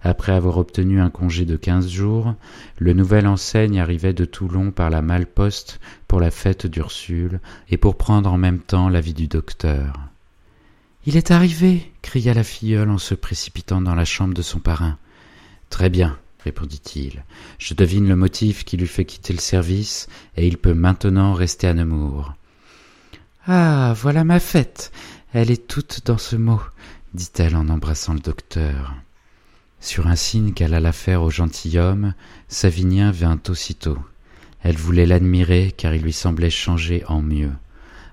Après 0.00 0.32
avoir 0.32 0.58
obtenu 0.58 1.00
un 1.00 1.10
congé 1.10 1.44
de 1.44 1.56
quinze 1.56 1.88
jours, 1.88 2.34
le 2.78 2.92
nouvel 2.92 3.26
enseigne 3.26 3.80
arrivait 3.80 4.12
de 4.12 4.24
Toulon 4.24 4.70
par 4.70 4.90
la 4.90 5.02
malle-poste 5.02 5.80
pour 6.06 6.20
la 6.20 6.30
fête 6.30 6.66
d'Ursule 6.66 7.40
et 7.68 7.78
pour 7.78 7.96
prendre 7.96 8.32
en 8.32 8.38
même 8.38 8.60
temps 8.60 8.88
l'avis 8.88 9.14
du 9.14 9.26
docteur. 9.26 9.94
Il 11.04 11.16
est 11.16 11.30
arrivé 11.30 11.90
cria 12.02 12.34
la 12.34 12.44
filleule 12.44 12.90
en 12.90 12.98
se 12.98 13.14
précipitant 13.14 13.80
dans 13.80 13.94
la 13.94 14.04
chambre 14.04 14.34
de 14.34 14.42
son 14.42 14.60
parrain. 14.60 14.98
Très 15.70 15.90
bien, 15.90 16.16
répondit-il. 16.44 17.24
Je 17.58 17.74
devine 17.74 18.08
le 18.08 18.16
motif 18.16 18.64
qui 18.64 18.76
lui 18.76 18.86
fait 18.86 19.04
quitter 19.04 19.32
le 19.32 19.40
service, 19.40 20.08
et 20.36 20.46
il 20.46 20.58
peut 20.58 20.74
maintenant 20.74 21.34
rester 21.34 21.66
à 21.66 21.74
Nemours. 21.74 22.34
Ah. 23.46 23.94
Voilà 23.96 24.24
ma 24.24 24.40
fête. 24.40 24.92
Elle 25.32 25.50
est 25.50 25.66
toute 25.66 26.02
dans 26.04 26.18
ce 26.18 26.36
mot, 26.36 26.60
dit-elle 27.14 27.56
en 27.56 27.68
embrassant 27.68 28.14
le 28.14 28.20
docteur. 28.20 28.94
Sur 29.80 30.06
un 30.06 30.16
signe 30.16 30.52
qu'elle 30.52 30.74
alla 30.74 30.92
faire 30.92 31.22
au 31.22 31.30
gentilhomme, 31.30 32.14
Savinien 32.48 33.10
vint 33.10 33.40
aussitôt. 33.48 33.98
Elle 34.62 34.76
voulait 34.76 35.06
l'admirer 35.06 35.72
car 35.76 35.94
il 35.94 36.02
lui 36.02 36.12
semblait 36.12 36.50
changer 36.50 37.04
en 37.06 37.22
mieux. 37.22 37.52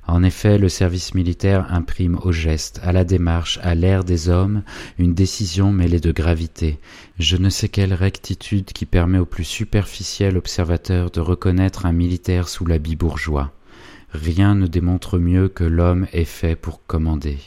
En 0.07 0.21
effet, 0.21 0.59
le 0.59 0.69
service 0.69 1.15
militaire 1.15 1.65
imprime 1.73 2.19
au 2.21 2.31
geste, 2.31 2.79
à 2.83 2.91
la 2.91 3.03
démarche, 3.03 3.59
à 3.63 3.73
l'air 3.73 4.03
des 4.03 4.29
hommes, 4.29 4.61
une 4.99 5.15
décision 5.15 5.71
mêlée 5.71 5.99
de 5.99 6.11
gravité, 6.11 6.79
je 7.17 7.37
ne 7.37 7.49
sais 7.49 7.69
quelle 7.69 7.93
rectitude 7.93 8.65
qui 8.65 8.85
permet 8.85 9.17
au 9.17 9.25
plus 9.25 9.45
superficiel 9.45 10.37
observateur 10.37 11.09
de 11.09 11.21
reconnaître 11.21 11.87
un 11.87 11.91
militaire 11.91 12.49
sous 12.49 12.65
l'habit 12.65 12.95
bourgeois. 12.95 13.51
Rien 14.11 14.53
ne 14.53 14.67
démontre 14.67 15.17
mieux 15.17 15.49
que 15.49 15.63
l'homme 15.63 16.05
est 16.13 16.23
fait 16.23 16.55
pour 16.55 16.85
commander. 16.85 17.39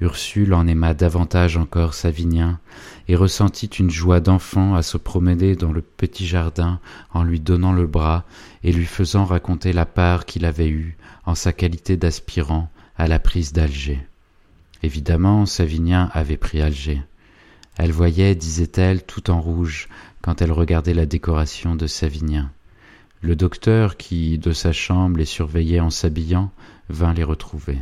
Ursule 0.00 0.54
en 0.54 0.66
aima 0.66 0.94
davantage 0.94 1.56
encore 1.56 1.94
Savinien, 1.94 2.58
et 3.06 3.16
ressentit 3.16 3.66
une 3.66 3.90
joie 3.90 4.20
d'enfant 4.20 4.74
à 4.74 4.82
se 4.82 4.96
promener 4.96 5.56
dans 5.56 5.72
le 5.72 5.82
petit 5.82 6.26
jardin 6.26 6.80
en 7.12 7.22
lui 7.22 7.38
donnant 7.38 7.72
le 7.72 7.86
bras 7.86 8.24
et 8.64 8.72
lui 8.72 8.86
faisant 8.86 9.24
raconter 9.24 9.72
la 9.72 9.86
part 9.86 10.24
qu'il 10.24 10.46
avait 10.46 10.68
eue, 10.68 10.96
en 11.30 11.36
sa 11.36 11.52
qualité 11.52 11.96
d'aspirant, 11.96 12.68
à 12.98 13.06
la 13.06 13.20
prise 13.20 13.52
d'Alger. 13.52 14.00
Évidemment, 14.82 15.46
Savinien 15.46 16.10
avait 16.12 16.36
pris 16.36 16.60
Alger. 16.60 17.02
Elle 17.78 17.92
voyait, 17.92 18.34
disait-elle, 18.34 19.04
tout 19.04 19.30
en 19.30 19.40
rouge, 19.40 19.88
quand 20.22 20.42
elle 20.42 20.50
regardait 20.50 20.92
la 20.92 21.06
décoration 21.06 21.76
de 21.76 21.86
Savinien. 21.86 22.50
Le 23.20 23.36
docteur, 23.36 23.96
qui, 23.96 24.38
de 24.38 24.50
sa 24.50 24.72
chambre, 24.72 25.18
les 25.18 25.24
surveillait 25.24 25.78
en 25.78 25.90
s'habillant, 25.90 26.50
vint 26.88 27.14
les 27.14 27.22
retrouver. 27.22 27.78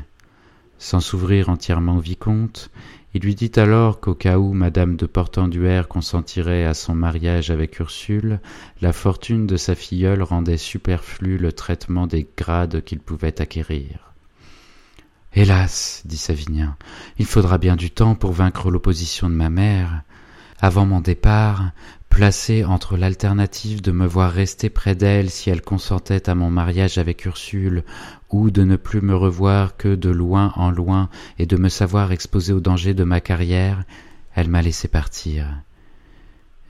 Sans 0.79 1.01
s'ouvrir 1.01 1.49
entièrement 1.49 1.97
au 1.97 2.01
vicomte, 2.01 2.71
il 3.15 3.23
lui 3.23 3.35
dit 3.35 3.53
alors 3.57 4.01
qu'au 4.01 4.15
cas 4.15 4.39
où 4.39 4.53
madame 4.53 4.97
de 4.97 5.07
Portenduère 5.07 5.89
consentirait 5.89 6.65
à 6.65 6.75
son 6.75 6.95
mariage 6.95 7.51
avec 7.51 7.79
Ursule, 7.79 8.41
la 8.83 8.93
fortune 8.93 9.47
de 9.47 9.57
sa 9.57 9.75
filleule 9.75 10.23
rendait 10.23 10.59
superflu 10.59 11.39
le 11.39 11.53
traitement 11.53 12.07
des 12.07 12.29
grades 12.37 12.83
qu'il 12.85 13.01
pouvait 13.01 13.41
acquérir. 13.41 14.13
Hélas, 15.35 16.03
dit 16.05 16.19
Savinien, 16.19 16.77
il 17.19 17.27
faudra 17.27 17.59
bien 17.59 17.77
du 17.77 17.91
temps 17.91 18.15
pour 18.15 18.33
vaincre 18.33 18.71
l'opposition 18.71 19.31
de 19.31 19.35
ma 19.35 19.51
mère. 19.51 20.03
Avant 20.61 20.85
mon 20.85 21.01
départ, 21.01 21.71
placé 22.09 22.65
entre 22.65 22.97
l'alternative 22.97 23.83
de 23.83 23.93
me 23.93 24.07
voir 24.07 24.33
rester 24.33 24.71
près 24.71 24.95
d'elle 24.95 25.31
si 25.31 25.51
elle 25.51 25.63
consentait 25.63 26.29
à 26.29 26.35
mon 26.35 26.51
mariage 26.51 26.99
avec 26.99 27.25
Ursule, 27.25 27.85
ou 28.31 28.51
de 28.51 28.65
ne 28.65 28.77
plus 28.77 29.01
me 29.01 29.15
revoir 29.15 29.77
que 29.77 29.95
de 29.95 30.11
loin 30.11 30.53
en 30.57 30.71
loin 30.71 31.09
et 31.39 31.47
de 31.47 31.57
me 31.57 31.69
savoir 31.69 32.13
exposé 32.13 32.53
au 32.53 32.61
danger 32.61 32.95
de 32.95 33.05
ma 33.05 33.21
carrière, 33.21 33.85
elle 34.35 34.49
m'a 34.49 34.63
laissé 34.63 34.89
partir. 34.89 35.47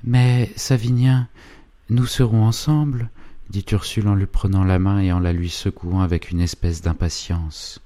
Mais, 0.04 0.50
Savinien, 0.56 1.28
nous 1.90 2.06
serons 2.06 2.44
ensemble, 2.44 3.10
dit 3.50 3.64
Ursule 3.72 4.08
en 4.08 4.14
lui 4.14 4.26
prenant 4.26 4.64
la 4.64 4.78
main 4.78 5.00
et 5.00 5.12
en 5.12 5.18
la 5.18 5.32
lui 5.32 5.50
secouant 5.50 6.00
avec 6.00 6.30
une 6.30 6.40
espèce 6.40 6.82
d'impatience. 6.82 7.80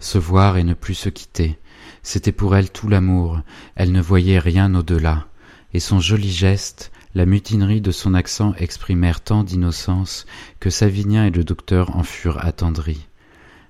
Se 0.00 0.18
voir 0.18 0.56
et 0.56 0.64
ne 0.64 0.74
plus 0.74 0.94
se 0.94 1.08
quitter, 1.08 1.58
c'était 2.02 2.32
pour 2.32 2.56
elle 2.56 2.70
tout 2.70 2.88
l'amour, 2.88 3.40
elle 3.74 3.92
ne 3.92 4.00
voyait 4.00 4.38
rien 4.38 4.74
au-delà 4.74 5.26
et 5.74 5.80
son 5.80 6.00
joli 6.00 6.30
geste, 6.30 6.90
la 7.14 7.26
mutinerie 7.26 7.80
de 7.80 7.90
son 7.90 8.14
accent 8.14 8.54
exprimèrent 8.58 9.20
tant 9.20 9.44
d'innocence 9.44 10.26
que 10.60 10.70
Savinien 10.70 11.26
et 11.26 11.30
le 11.30 11.44
docteur 11.44 11.96
en 11.96 12.02
furent 12.02 12.44
attendris. 12.44 13.06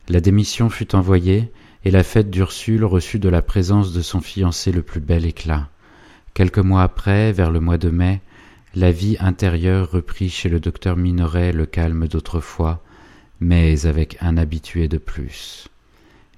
La 0.09 0.21
démission 0.21 0.71
fut 0.71 0.95
envoyée, 0.95 1.51
et 1.85 1.91
la 1.91 2.03
fête 2.03 2.31
d'Ursule 2.31 2.85
reçut 2.85 3.19
de 3.19 3.29
la 3.29 3.43
présence 3.43 3.93
de 3.93 4.03
son 4.03 4.21
fiancé 4.21 4.73
le 4.73 4.83
plus 4.83 5.01
bel 5.01 5.25
éclat. 5.25 5.69
Quelques 6.35 6.59
mois 6.59 6.83
après, 6.83 7.33
vers 7.33 7.51
le 7.51 7.61
mois 7.61 7.79
de 7.79 7.91
mai, 7.91 8.21
la 8.75 8.93
vie 8.93 9.17
intérieure 9.21 9.91
reprit 9.91 10.29
chez 10.29 10.49
le 10.49 10.61
docteur 10.61 10.97
Minoret 10.97 11.53
le 11.53 11.67
calme 11.67 12.09
d'autrefois, 12.09 12.83
mais 13.41 13.87
avec 13.87 14.19
un 14.21 14.37
habitué 14.37 14.89
de 14.89 14.99
plus. 14.99 15.68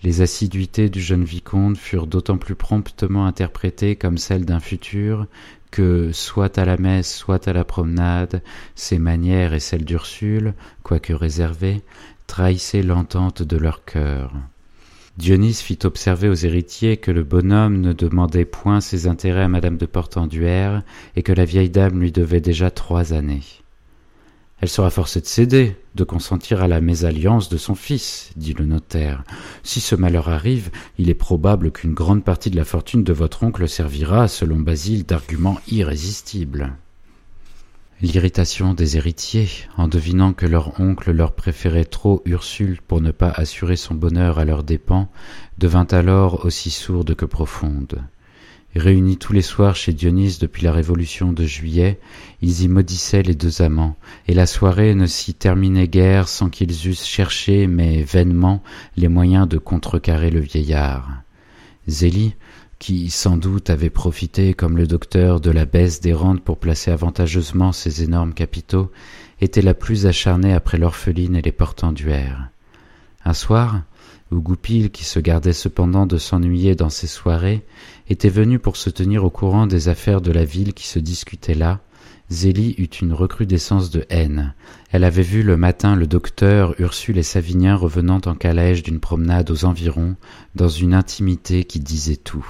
Les 0.03 0.23
assiduités 0.23 0.89
du 0.89 1.01
jeune 1.01 1.25
vicomte 1.25 1.77
furent 1.77 2.07
d'autant 2.07 2.39
plus 2.39 2.55
promptement 2.55 3.27
interprétées 3.27 3.97
comme 3.97 4.17
celles 4.17 4.47
d'un 4.47 4.61
futur 4.61 5.27
que, 5.71 6.11
soit 6.13 6.59
à 6.59 6.65
la 6.65 6.79
messe, 6.79 7.15
soit 7.15 7.47
à 7.47 7.53
la 7.53 7.65
promenade, 7.65 8.43
ses 8.75 8.99
manières 8.99 9.53
et 9.53 9.61
celles 9.61 9.85
d'Ursule, 9.85 10.55
quoique 10.83 11.13
réservées, 11.13 11.83
trahissaient 12.27 12.83
l'entente 12.83 13.43
de 13.43 13.57
leur 13.57 13.85
cœur. 13.85 14.33
Dionys 15.19 15.55
fit 15.55 15.79
observer 15.85 16.29
aux 16.29 16.35
héritiers 16.35 16.97
que 16.97 17.11
le 17.11 17.25
bonhomme 17.25 17.81
ne 17.81 17.93
demandait 17.93 18.47
point 18.47 18.81
ses 18.81 19.07
intérêts 19.07 19.43
à 19.43 19.49
madame 19.49 19.77
de 19.77 19.87
Portenduère 19.87 20.83
et 21.15 21.23
que 21.23 21.33
la 21.33 21.45
vieille 21.45 21.69
dame 21.69 22.01
lui 22.01 22.11
devait 22.11 22.41
déjà 22.41 22.71
trois 22.71 23.13
années. 23.13 23.43
Elle 24.61 24.69
sera 24.69 24.91
forcée 24.91 25.21
de 25.21 25.27
céder, 25.27 25.77
de 25.95 26.05
consentir 26.05 26.63
à 26.63 26.69
la 26.69 26.83
mésalliance 26.83 27.49
de 27.49 27.57
son 27.57 27.75
fils, 27.75 28.31
dit 28.37 28.53
le 28.53 28.67
notaire. 28.67 29.25
Si 29.63 29.81
ce 29.81 29.95
malheur 29.95 30.29
arrive, 30.29 30.71
il 30.99 31.09
est 31.09 31.15
probable 31.15 31.73
qu'une 31.73 31.95
grande 31.95 32.25
partie 32.25 32.51
de 32.51 32.57
la 32.57 32.67
fortune 32.67 33.03
de 33.03 33.15
votre 33.15 33.43
oncle 33.43 33.67
servira, 33.67 34.29
selon 34.29 34.59
Basile, 34.59 35.07
d'argument 35.07 35.59
irrésistible. 35.69 36.75
L'irritation 38.03 38.75
des 38.75 38.97
héritiers, 38.97 39.49
en 39.77 39.89
devinant 39.89 40.33
que 40.35 40.47
leur 40.47 40.79
oncle 40.81 41.11
leur 41.11 41.33
préférait 41.33 41.85
trop 41.85 42.23
Ursule 42.27 42.81
pour 42.87 43.01
ne 43.01 43.13
pas 43.13 43.31
assurer 43.31 43.77
son 43.77 43.95
bonheur 43.95 44.39
à 44.39 44.45
leurs 44.45 44.65
dépens, 44.65 45.11
devint 45.59 45.87
alors 45.91 46.45
aussi 46.45 46.71
sourde 46.71 47.15
que 47.15 47.27
profonde. 47.27 48.03
Réunis 48.77 49.17
tous 49.17 49.33
les 49.33 49.43
soirs 49.43 49.75
chez 49.75 49.93
Dionys 49.93 50.39
depuis 50.41 50.63
la 50.63 50.73
Révolution 50.73 51.33
de 51.33 51.45
juillet, 51.45 51.99
ils 52.41 52.63
y 52.63 52.69
maudissaient 52.69 53.23
les 53.23 53.35
deux 53.35 53.63
amants, 53.63 53.97
et 54.29 54.35
la 54.35 54.47
soirée 54.47 54.95
ne 54.95 55.07
s'y 55.07 55.35
terminait 55.35 55.89
guère 55.89 56.29
sans 56.29 56.51
qu'ils 56.51 56.89
eussent 56.89 57.07
cherché, 57.07 57.67
mais 57.67 58.03
vainement, 58.05 58.63
les 58.97 59.09
moyens 59.09 59.49
de 59.49 59.59
contrecarrer 59.59 60.31
le 60.31 60.41
vieillard. 60.41 61.23
Zélie, 61.89 62.37
qui 62.79 63.11
sans 63.11 63.37
doute 63.37 63.71
avait 63.71 63.91
profité, 63.91 64.55
comme 64.55 64.77
le 64.77 64.87
docteur, 64.87 65.41
de 65.41 65.51
la 65.51 65.67
baisse 65.67 66.01
des 66.01 66.15
rentes 66.15 66.43
pour 66.43 66.59
placer 66.59 66.93
avantageusement 66.93 67.73
ses 67.73 68.05
énormes 68.05 68.35
capitaux, 68.35 68.93
était 69.41 69.63
la 69.63 69.75
plus 69.75 70.07
acharnée 70.07 70.55
après 70.55 70.79
l'orpheline 70.79 71.35
et 71.35 71.43
les 71.43 71.53
portenduères. 71.53 72.49
Un 73.25 73.35
soir, 73.35 73.83
Goupil, 74.39 74.91
qui 74.91 75.05
se 75.05 75.19
gardait 75.19 75.53
cependant 75.53 76.07
de 76.07 76.19
s'ennuyer 76.19 76.75
dans 76.75 76.91
ses 76.91 77.09
soirées, 77.09 77.65
était 78.09 78.29
venu 78.29 78.59
pour 78.59 78.77
se 78.77 78.91
tenir 78.91 79.25
au 79.25 79.31
courant 79.31 79.67
des 79.67 79.89
affaires 79.89 80.21
de 80.21 80.31
la 80.31 80.45
ville 80.45 80.73
qui 80.73 80.87
se 80.87 80.99
discutaient 80.99 81.55
là, 81.55 81.81
Zélie 82.31 82.77
eut 82.79 82.85
une 82.85 83.13
recrudescence 83.13 83.91
de 83.91 84.07
haine. 84.09 84.55
Elle 84.93 85.03
avait 85.03 85.23
vu 85.23 85.43
le 85.43 85.57
matin 85.57 85.97
le 85.97 86.07
docteur, 86.07 86.81
Ursule 86.81 87.19
et 87.19 87.25
Savinien 87.25 87.75
revenant 87.75 88.21
en 88.25 88.37
calèche 88.37 88.85
d'une 88.85 89.01
promenade 89.01 89.51
aux 89.51 89.65
environs, 89.65 90.15
dans 90.55 90.69
une 90.69 90.95
intimité 90.95 91.65
qui 91.65 91.81
disait 91.81 92.17
tout. 92.17 92.47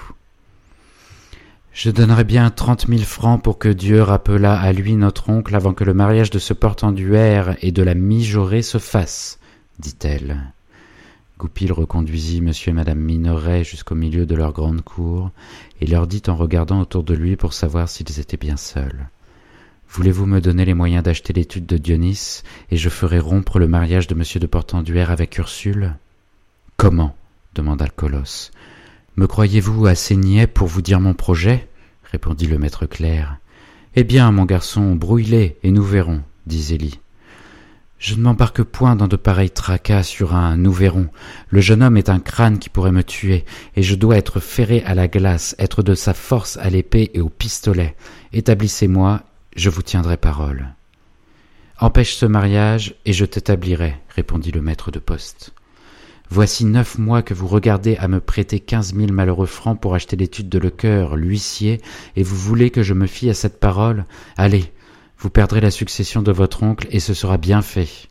Je 1.73 1.91
donnerais 1.91 2.25
bien 2.25 2.51
trente 2.51 2.89
mille 2.89 3.07
francs 3.07 3.43
pour 3.43 3.59
que 3.59 3.71
Dieu 3.71 4.03
rappelât 4.03 4.61
à 4.61 4.73
lui 4.73 4.97
notre 4.97 5.31
oncle 5.31 5.57
avant 5.57 5.73
que 5.73 5.85
le 5.85 5.95
mariage 5.95 6.31
de 6.31 6.39
ce 6.39 6.53
portenduère 6.53 7.57
et 7.63 7.73
de 7.73 7.83
la 7.83 7.95
mijaurée 7.95 8.63
se 8.63 8.79
fasse, 8.79 9.39
dit-elle. 9.79 10.53
Goupil 11.41 11.73
reconduisit 11.73 12.43
monsieur 12.43 12.69
et 12.69 12.75
madame 12.75 12.99
Minoret 12.99 13.65
jusqu'au 13.65 13.95
milieu 13.95 14.27
de 14.27 14.35
leur 14.35 14.53
grande 14.53 14.83
cour, 14.83 15.31
et 15.81 15.87
leur 15.87 16.07
dit 16.07 16.23
en 16.27 16.37
regardant 16.37 16.83
autour 16.83 17.03
de 17.03 17.15
lui 17.15 17.35
pour 17.37 17.55
savoir 17.55 17.89
s'ils 17.89 18.21
étaient 18.21 18.37
bien 18.37 18.59
seuls. 18.59 19.09
Voulez-vous 19.89 20.27
me 20.27 20.43
donner 20.43 20.67
les 20.67 20.75
moyens 20.75 21.03
d'acheter 21.03 21.33
l'étude 21.33 21.65
de 21.65 21.79
Dionys, 21.79 22.43
et 22.71 22.77
je 22.77 22.91
ferai 22.91 23.19
rompre 23.19 23.59
le 23.59 23.69
mariage 23.69 24.07
de 24.07 24.15
monsieur 24.15 24.39
de 24.39 24.47
Portenduère 24.47 25.11
avec 25.11 25.39
Ursule 25.39 25.97
Comment? 26.77 27.17
demanda 27.55 27.87
le 27.87 27.91
colosse. 27.91 28.51
Me 29.17 29.27
croyez-vous 29.27 29.87
assez 29.87 30.17
niais 30.17 30.47
pour 30.47 30.69
vous 30.69 30.83
dire 30.83 31.01
mon 31.01 31.15
projet? 31.15 31.69
répondit 32.13 32.49
le 32.49 32.59
maître 32.59 32.85
clerc. 32.85 33.39
Eh 33.97 34.05
bien, 34.05 34.31
mon 34.31 34.45
garçon, 34.45 34.95
brouille-les, 34.95 35.57
et 35.63 35.71
nous 35.71 35.85
verrons, 35.85 36.21
dit 36.47 36.61
Zélie. 36.61 37.01
Je 38.01 38.15
ne 38.15 38.23
m'embarque 38.23 38.63
point 38.63 38.97
dans 38.97 39.09
de 39.09 39.17
pareils 39.17 39.51
tracas 39.51 40.05
sur 40.05 40.35
un 40.35 40.57
nous 40.57 40.73
verrons. 40.73 41.09
Le 41.51 41.61
jeune 41.61 41.83
homme 41.83 41.99
est 41.99 42.09
un 42.09 42.19
crâne 42.19 42.59
qui 42.59 42.71
pourrait 42.71 42.93
me 42.93 43.05
tuer, 43.05 43.45
et 43.77 43.83
je 43.83 43.95
dois 43.95 44.17
être 44.17 44.41
ferré 44.41 44.83
à 44.87 44.95
la 44.95 45.07
glace, 45.07 45.55
être 45.59 45.83
de 45.83 45.95
sa 45.95 46.15
force 46.15 46.57
à 46.63 46.71
l'épée 46.71 47.11
et 47.13 47.21
au 47.21 47.29
pistolet. 47.29 47.95
Établissez-moi, 48.33 49.21
je 49.55 49.69
vous 49.69 49.83
tiendrai 49.83 50.17
parole. 50.17 50.75
Empêche 51.79 52.15
ce 52.15 52.25
mariage, 52.25 52.95
et 53.05 53.13
je 53.13 53.27
t'établirai, 53.27 53.97
répondit 54.09 54.51
le 54.51 54.63
maître 54.63 54.91
de 54.91 54.99
poste. 54.99 55.53
Voici 56.31 56.65
neuf 56.65 56.97
mois 56.97 57.21
que 57.21 57.35
vous 57.35 57.49
regardez 57.49 57.97
à 57.97 58.09
me 58.09 58.21
prêter 58.21 58.61
quinze 58.61 58.95
mille 58.95 59.13
malheureux 59.13 59.45
francs 59.45 59.79
pour 59.79 59.95
acheter 59.95 60.17
l'étude 60.17 60.49
de 60.49 60.59
le 60.59 60.71
cœur, 60.71 61.17
l'huissier, 61.17 61.83
et 62.17 62.23
vous 62.23 62.37
voulez 62.37 62.71
que 62.71 62.83
je 62.83 62.95
me 62.95 63.07
fie 63.07 63.29
à 63.29 63.35
cette 63.35 63.61
parole? 63.61 64.07
Allez, 64.39 64.73
vous 65.21 65.29
perdrez 65.31 65.61
la 65.61 65.71
succession 65.71 66.23
de 66.23 66.33
votre 66.33 66.63
oncle 66.63 66.89
et 66.91 66.99
ce 66.99 67.13
sera 67.13 67.37
bien 67.37 67.61
fait. 67.61 68.09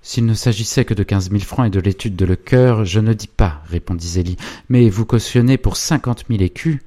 S'il 0.00 0.24
ne 0.24 0.32
s'agissait 0.32 0.86
que 0.86 0.94
de 0.94 1.02
quinze 1.02 1.30
mille 1.30 1.44
francs 1.44 1.66
et 1.66 1.70
de 1.70 1.80
l'étude 1.80 2.16
de 2.16 2.24
le 2.24 2.36
cœur, 2.36 2.86
je 2.86 3.00
ne 3.00 3.12
dis 3.12 3.26
pas, 3.26 3.62
répondit 3.66 4.08
Zélie, 4.08 4.38
mais 4.70 4.88
vous 4.88 5.04
cautionnez 5.04 5.58
pour 5.58 5.76
cinquante 5.76 6.28
mille 6.30 6.40
écus. 6.42 6.80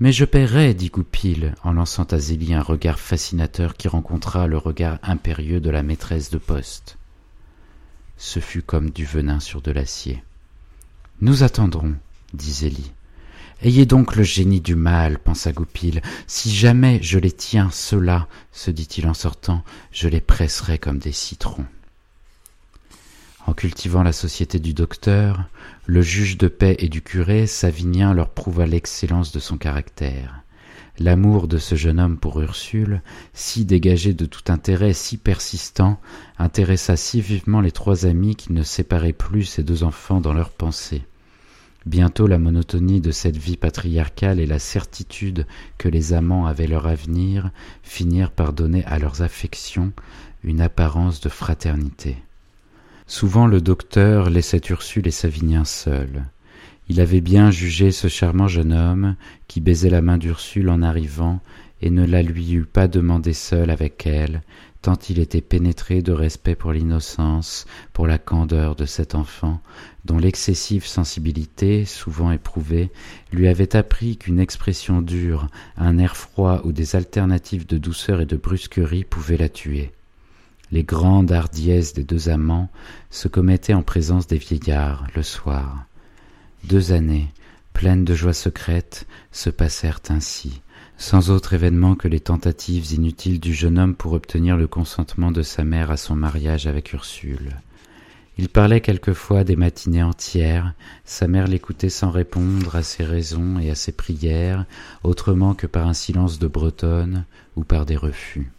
Mais 0.00 0.12
je 0.12 0.24
paierai, 0.24 0.72
dit 0.72 0.88
Goupil, 0.88 1.54
en 1.62 1.72
lançant 1.74 2.04
à 2.04 2.18
Zélie 2.18 2.54
un 2.54 2.62
regard 2.62 2.98
fascinateur 2.98 3.76
qui 3.76 3.88
rencontra 3.88 4.46
le 4.46 4.56
regard 4.56 4.98
impérieux 5.02 5.60
de 5.60 5.70
la 5.70 5.82
maîtresse 5.82 6.30
de 6.30 6.38
poste. 6.38 6.96
Ce 8.16 8.40
fut 8.40 8.62
comme 8.62 8.90
du 8.90 9.04
venin 9.04 9.40
sur 9.40 9.60
de 9.60 9.72
l'acier. 9.72 10.22
Nous 11.20 11.42
attendrons, 11.42 11.94
dit 12.32 12.52
Zélie. 12.52 12.92
Ayez 13.62 13.86
donc 13.86 14.16
le 14.16 14.22
génie 14.22 14.60
du 14.60 14.74
mal, 14.74 15.18
pensa 15.18 15.52
Goupil. 15.52 16.02
Si 16.26 16.54
jamais 16.54 16.98
je 17.02 17.18
les 17.18 17.32
tiens, 17.32 17.70
ceux-là, 17.72 18.28
se 18.52 18.70
dit-il 18.70 19.06
en 19.06 19.14
sortant, 19.14 19.62
je 19.92 20.08
les 20.08 20.20
presserai 20.20 20.78
comme 20.78 20.98
des 20.98 21.12
citrons. 21.12 21.64
En 23.46 23.52
cultivant 23.52 24.02
la 24.02 24.12
société 24.12 24.58
du 24.58 24.74
docteur, 24.74 25.44
le 25.86 26.02
juge 26.02 26.38
de 26.38 26.48
paix 26.48 26.76
et 26.78 26.88
du 26.88 27.02
curé, 27.02 27.46
Savinien 27.46 28.14
leur 28.14 28.30
prouva 28.30 28.66
l'excellence 28.66 29.32
de 29.32 29.40
son 29.40 29.58
caractère. 29.58 30.40
L'amour 30.98 31.48
de 31.48 31.58
ce 31.58 31.74
jeune 31.74 32.00
homme 32.00 32.18
pour 32.18 32.40
Ursule, 32.40 33.02
si 33.32 33.64
dégagé 33.64 34.14
de 34.14 34.26
tout 34.26 34.52
intérêt, 34.52 34.92
si 34.92 35.16
persistant, 35.16 36.00
intéressa 36.38 36.96
si 36.96 37.20
vivement 37.20 37.60
les 37.60 37.72
trois 37.72 38.06
amis 38.06 38.36
qu'ils 38.36 38.54
ne 38.54 38.62
séparaient 38.62 39.12
plus 39.12 39.44
ces 39.44 39.62
deux 39.62 39.82
enfants 39.82 40.20
dans 40.20 40.32
leurs 40.32 40.50
pensées. 40.50 41.02
Bientôt 41.86 42.26
la 42.26 42.38
monotonie 42.38 43.02
de 43.02 43.10
cette 43.10 43.36
vie 43.36 43.58
patriarcale 43.58 44.40
et 44.40 44.46
la 44.46 44.58
certitude 44.58 45.46
que 45.76 45.88
les 45.88 46.14
amants 46.14 46.46
avaient 46.46 46.66
leur 46.66 46.86
avenir 46.86 47.50
finirent 47.82 48.30
par 48.30 48.54
donner 48.54 48.84
à 48.86 48.98
leurs 48.98 49.20
affections 49.20 49.92
une 50.42 50.62
apparence 50.62 51.20
de 51.20 51.28
fraternité. 51.28 52.16
Souvent 53.06 53.46
le 53.46 53.60
docteur 53.60 54.30
laissait 54.30 54.62
Ursule 54.70 55.06
et 55.06 55.10
Savinien 55.10 55.64
seuls. 55.64 56.24
Il 56.88 57.00
avait 57.00 57.20
bien 57.20 57.50
jugé 57.50 57.90
ce 57.90 58.08
charmant 58.08 58.48
jeune 58.48 58.72
homme 58.72 59.16
qui 59.46 59.60
baisait 59.60 59.90
la 59.90 60.00
main 60.00 60.16
d'Ursule 60.16 60.70
en 60.70 60.82
arrivant 60.82 61.40
et 61.82 61.90
ne 61.90 62.06
la 62.06 62.22
lui 62.22 62.52
eût 62.52 62.64
pas 62.64 62.88
demandé 62.88 63.34
seul 63.34 63.68
avec 63.68 64.06
elle, 64.06 64.42
tant 64.84 64.98
il 65.08 65.18
était 65.18 65.40
pénétré 65.40 66.02
de 66.02 66.12
respect 66.12 66.54
pour 66.54 66.72
l'innocence, 66.72 67.66
pour 67.92 68.06
la 68.06 68.18
candeur 68.18 68.76
de 68.76 68.86
cet 68.86 69.14
enfant, 69.14 69.60
dont 70.04 70.18
l'excessive 70.18 70.86
sensibilité, 70.86 71.84
souvent 71.84 72.30
éprouvée, 72.30 72.90
lui 73.32 73.48
avait 73.48 73.74
appris 73.74 74.16
qu'une 74.16 74.38
expression 74.38 75.02
dure, 75.02 75.48
un 75.76 75.98
air 75.98 76.16
froid 76.16 76.60
ou 76.64 76.72
des 76.72 76.96
alternatives 76.96 77.66
de 77.66 77.78
douceur 77.78 78.20
et 78.20 78.26
de 78.26 78.36
brusquerie 78.36 79.04
pouvaient 79.04 79.38
la 79.38 79.48
tuer 79.48 79.90
les 80.74 80.82
grandes 80.82 81.30
hardiesses 81.30 81.94
des 81.94 82.02
deux 82.02 82.28
amants 82.28 82.68
se 83.08 83.28
commettaient 83.28 83.74
en 83.74 83.82
présence 83.82 84.26
des 84.26 84.38
vieillards 84.38 85.06
le 85.14 85.22
soir. 85.22 85.86
Deux 86.64 86.90
années, 86.90 87.28
pleines 87.72 88.04
de 88.04 88.14
joie 88.14 88.32
secrète, 88.32 89.06
se 89.30 89.50
passèrent 89.50 90.00
ainsi, 90.08 90.62
sans 90.96 91.30
autre 91.30 91.52
événement 91.52 91.94
que 91.94 92.08
les 92.08 92.20
tentatives 92.20 92.92
inutiles 92.92 93.40
du 93.40 93.52
jeune 93.52 93.78
homme 93.78 93.94
pour 93.94 94.12
obtenir 94.12 94.56
le 94.56 94.66
consentement 94.66 95.30
de 95.30 95.42
sa 95.42 95.64
mère 95.64 95.90
à 95.90 95.96
son 95.96 96.14
mariage 96.14 96.66
avec 96.66 96.92
Ursule. 96.92 97.56
Il 98.36 98.48
parlait 98.48 98.80
quelquefois 98.80 99.44
des 99.44 99.54
matinées 99.54 100.02
entières, 100.02 100.74
sa 101.04 101.28
mère 101.28 101.46
l'écoutait 101.46 101.88
sans 101.88 102.10
répondre 102.10 102.74
à 102.74 102.82
ses 102.82 103.04
raisons 103.04 103.60
et 103.60 103.70
à 103.70 103.76
ses 103.76 103.92
prières, 103.92 104.66
autrement 105.04 105.54
que 105.54 105.68
par 105.68 105.86
un 105.86 105.94
silence 105.94 106.40
de 106.40 106.48
bretonne 106.48 107.24
ou 107.54 107.62
par 107.62 107.86
des 107.86 107.96
refus. 107.96 108.50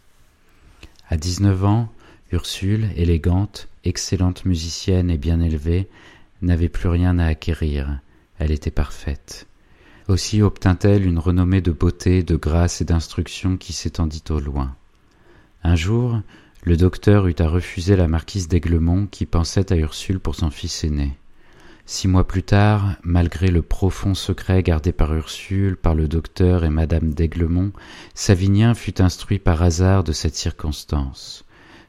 À 1.10 1.16
dix-neuf 1.16 1.64
ans, 1.64 1.92
Ursule, 2.32 2.88
élégante, 2.96 3.68
excellente 3.84 4.46
musicienne 4.46 5.10
et 5.10 5.18
bien 5.18 5.40
élevée, 5.40 5.88
n'avait 6.42 6.68
plus 6.68 6.88
rien 6.88 7.18
à 7.18 7.26
acquérir, 7.26 8.00
elle 8.38 8.50
était 8.50 8.70
parfaite. 8.70 9.46
Aussi 10.08 10.40
obtint-elle 10.40 11.04
une 11.04 11.18
renommée 11.18 11.60
de 11.60 11.72
beauté, 11.72 12.22
de 12.22 12.36
grâce 12.36 12.80
et 12.80 12.84
d'instruction 12.84 13.56
qui 13.56 13.72
s'étendit 13.72 14.22
au 14.30 14.38
loin. 14.38 14.76
Un 15.64 15.74
jour, 15.74 16.20
le 16.62 16.76
docteur 16.76 17.26
eut 17.26 17.34
à 17.40 17.48
refuser 17.48 17.96
la 17.96 18.06
marquise 18.06 18.46
d'Aiglemont 18.46 19.08
qui 19.08 19.26
pensait 19.26 19.72
à 19.72 19.76
Ursule 19.76 20.20
pour 20.20 20.36
son 20.36 20.50
fils 20.50 20.84
aîné. 20.84 21.18
Six 21.86 22.06
mois 22.06 22.26
plus 22.26 22.44
tard, 22.44 22.94
malgré 23.02 23.48
le 23.48 23.62
profond 23.62 24.14
secret 24.14 24.62
gardé 24.62 24.92
par 24.92 25.12
Ursule, 25.12 25.76
par 25.76 25.96
le 25.96 26.06
docteur 26.06 26.64
et 26.64 26.70
madame 26.70 27.12
d'Aiglemont, 27.12 27.72
Savinien 28.14 28.74
fut 28.74 29.00
instruit 29.00 29.40
par 29.40 29.62
hasard 29.62 30.04
de 30.04 30.12
cette 30.12 30.36
circonstance. 30.36 31.44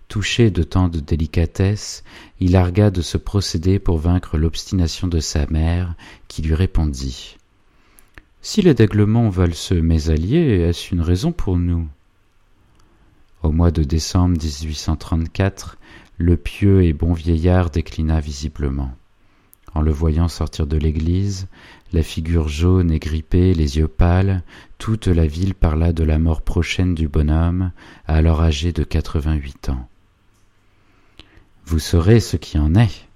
Touché 0.08 0.50
de 0.50 0.64
tant 0.64 0.88
de 0.88 1.00
délicatesse, 1.00 2.04
il 2.40 2.56
argua 2.56 2.90
de 2.90 3.02
ce 3.02 3.18
procédé 3.18 3.78
pour 3.78 4.00
vaincre 4.00 4.38
l'obstination 4.38 5.08
de 5.08 5.20
sa 5.20 5.46
mère, 5.48 5.94
qui 6.28 6.42
lui 6.42 6.56
répondit. 6.56 7.37
Si 8.42 8.62
les 8.62 8.74
d'Aiglemont 8.74 9.30
veulent 9.30 9.56
se 9.56 9.74
mésallier, 9.74 10.62
est-ce 10.62 10.94
une 10.94 11.02
raison 11.02 11.32
pour 11.32 11.58
nous? 11.58 11.88
Au 13.44 13.52
mois 13.52 13.72
de 13.72 13.84
décembre 13.84 14.38
1834, 14.38 15.78
le 16.18 16.38
pieux 16.38 16.84
et 16.84 16.94
bon 16.94 17.14
vieillard 17.14 17.70
déclina 17.70 18.20
visiblement. 18.20 18.96
En 19.74 19.82
le 19.82 19.92
voyant 19.92 20.28
sortir 20.28 20.66
de 20.66 20.78
l'église, 20.78 21.48
la 21.94 22.04
figure 22.04 22.48
jaune 22.48 22.92
et 22.92 23.00
grippée, 23.00 23.54
les 23.54 23.78
yeux 23.78 23.88
pâles, 23.88 24.44
toute 24.78 25.08
la 25.08 25.28
ville 25.28 25.54
parla 25.54 25.94
de 25.94 26.04
la 26.04 26.18
mort 26.18 26.42
prochaine 26.42 26.96
du 26.96 27.08
bonhomme, 27.08 27.72
alors 28.08 28.42
âgé 28.42 28.72
de 28.72 28.84
quatre-vingt-huit 28.84 29.70
ans. 29.70 29.88
Vous 31.66 31.80
saurez 31.80 32.20
ce 32.20 32.38
qui 32.38 32.58
en 32.58 32.76
est, 32.76 33.08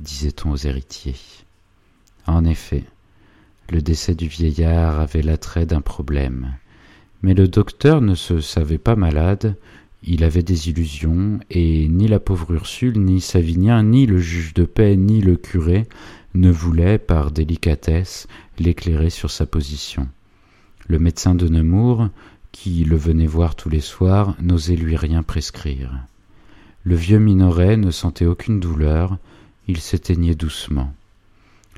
disait-on 0.00 0.52
aux 0.52 0.56
héritiers. 0.56 1.16
En 2.26 2.44
effet, 2.44 2.84
le 3.70 3.82
décès 3.82 4.14
du 4.14 4.28
vieillard 4.28 5.00
avait 5.00 5.22
l'attrait 5.22 5.66
d'un 5.66 5.80
problème. 5.80 6.54
Mais 7.22 7.34
le 7.34 7.48
docteur 7.48 8.00
ne 8.00 8.14
se 8.14 8.40
savait 8.40 8.78
pas 8.78 8.96
malade, 8.96 9.56
il 10.02 10.22
avait 10.22 10.42
des 10.42 10.68
illusions, 10.68 11.40
et 11.50 11.88
ni 11.88 12.06
la 12.06 12.20
pauvre 12.20 12.52
Ursule, 12.52 13.00
ni 13.00 13.20
Savinien, 13.20 13.82
ni 13.82 14.06
le 14.06 14.18
juge 14.18 14.54
de 14.54 14.64
paix, 14.64 14.96
ni 14.96 15.20
le 15.20 15.36
curé 15.36 15.86
ne 16.34 16.50
voulaient, 16.50 16.98
par 16.98 17.32
délicatesse, 17.32 18.28
l'éclairer 18.58 19.10
sur 19.10 19.30
sa 19.30 19.46
position. 19.46 20.06
Le 20.86 20.98
médecin 20.98 21.34
de 21.34 21.48
Nemours, 21.48 22.08
qui 22.52 22.84
le 22.84 22.96
venait 22.96 23.26
voir 23.26 23.56
tous 23.56 23.68
les 23.68 23.80
soirs, 23.80 24.36
n'osait 24.40 24.76
lui 24.76 24.96
rien 24.96 25.22
prescrire. 25.22 25.98
Le 26.84 26.94
vieux 26.94 27.18
Minoret 27.18 27.76
ne 27.76 27.90
sentait 27.90 28.26
aucune 28.26 28.60
douleur, 28.60 29.18
il 29.66 29.78
s'éteignait 29.78 30.36
doucement. 30.36 30.94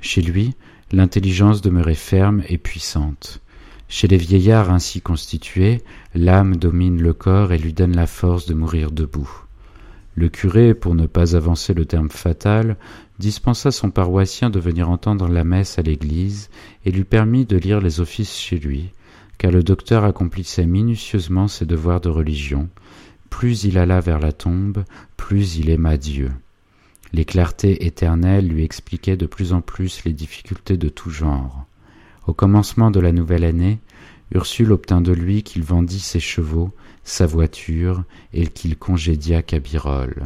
Chez 0.03 0.21
lui, 0.21 0.55
l'intelligence 0.93 1.61
demeurait 1.61 1.95
ferme 1.95 2.43
et 2.49 2.59
puissante. 2.59 3.41
Chez 3.89 4.07
les 4.07 4.17
vieillards 4.17 4.71
ainsi 4.71 5.01
constitués, 5.01 5.83
l'âme 6.15 6.57
domine 6.57 7.01
le 7.01 7.15
corps 7.15 7.53
et 7.53 7.59
lui 7.59 7.73
donne 7.73 7.97
la 7.97 8.07
force 8.07 8.47
de 8.47 8.55
mourir 8.55 8.91
debout. 8.91 9.31
Le 10.15 10.29
curé, 10.29 10.75
pour 10.75 10.95
ne 10.95 11.07
pas 11.07 11.37
avancer 11.37 11.75
le 11.75 11.85
terme 11.85 12.11
fatal, 12.11 12.77
dispensa 13.19 13.71
son 13.71 13.91
paroissien 13.91 14.51
de 14.51 14.59
venir 14.59 14.91
entendre 14.91 15.29
la 15.29 15.45
messe 15.45 15.79
à 15.79 15.83
l'église 15.83 16.51
et 16.85 16.91
lui 16.91 17.05
permit 17.05 17.47
de 17.47 17.57
lire 17.57 17.81
les 17.81 18.01
offices 18.01 18.37
chez 18.37 18.59
lui, 18.59 18.91
car 19.39 19.53
le 19.53 19.63
docteur 19.63 20.05
accomplissait 20.05 20.67
minutieusement 20.67 21.49
ses 21.49 21.67
devoirs 21.67 22.01
de 22.01 22.09
religion, 22.09 22.69
plus 23.31 23.65
il 23.65 23.79
alla 23.79 24.01
vers 24.01 24.19
la 24.19 24.33
tombe, 24.33 24.85
plus 25.17 25.57
il 25.57 25.71
aima 25.71 25.97
Dieu. 25.97 26.31
Les 27.13 27.25
clartés 27.25 27.87
éternelles 27.87 28.49
lui 28.49 28.65
expliquaient 28.65 29.17
de 29.17 29.27
plus 29.27 29.53
en 29.53 29.61
plus 29.61 30.05
les 30.05 30.13
difficultés 30.13 30.77
de 30.77 30.89
tout 30.89 31.11
genre. 31.11 31.65
Au 32.27 32.35
commencement 32.35 32.91
de 32.91 33.01
la 33.01 33.13
nouvelle 33.13 33.45
année, 33.45 33.81
Ursule 34.33 34.73
obtint 34.73 35.01
de 35.01 35.13
lui 35.13 35.43
qu'il 35.43 35.63
vendît 35.63 36.01
ses 36.01 36.21
chevaux, 36.21 36.71
sa 37.03 37.25
voiture, 37.25 38.05
et 38.35 38.47
qu'il 38.47 38.77
congédiât 38.77 39.43
Cabirol. 39.43 40.25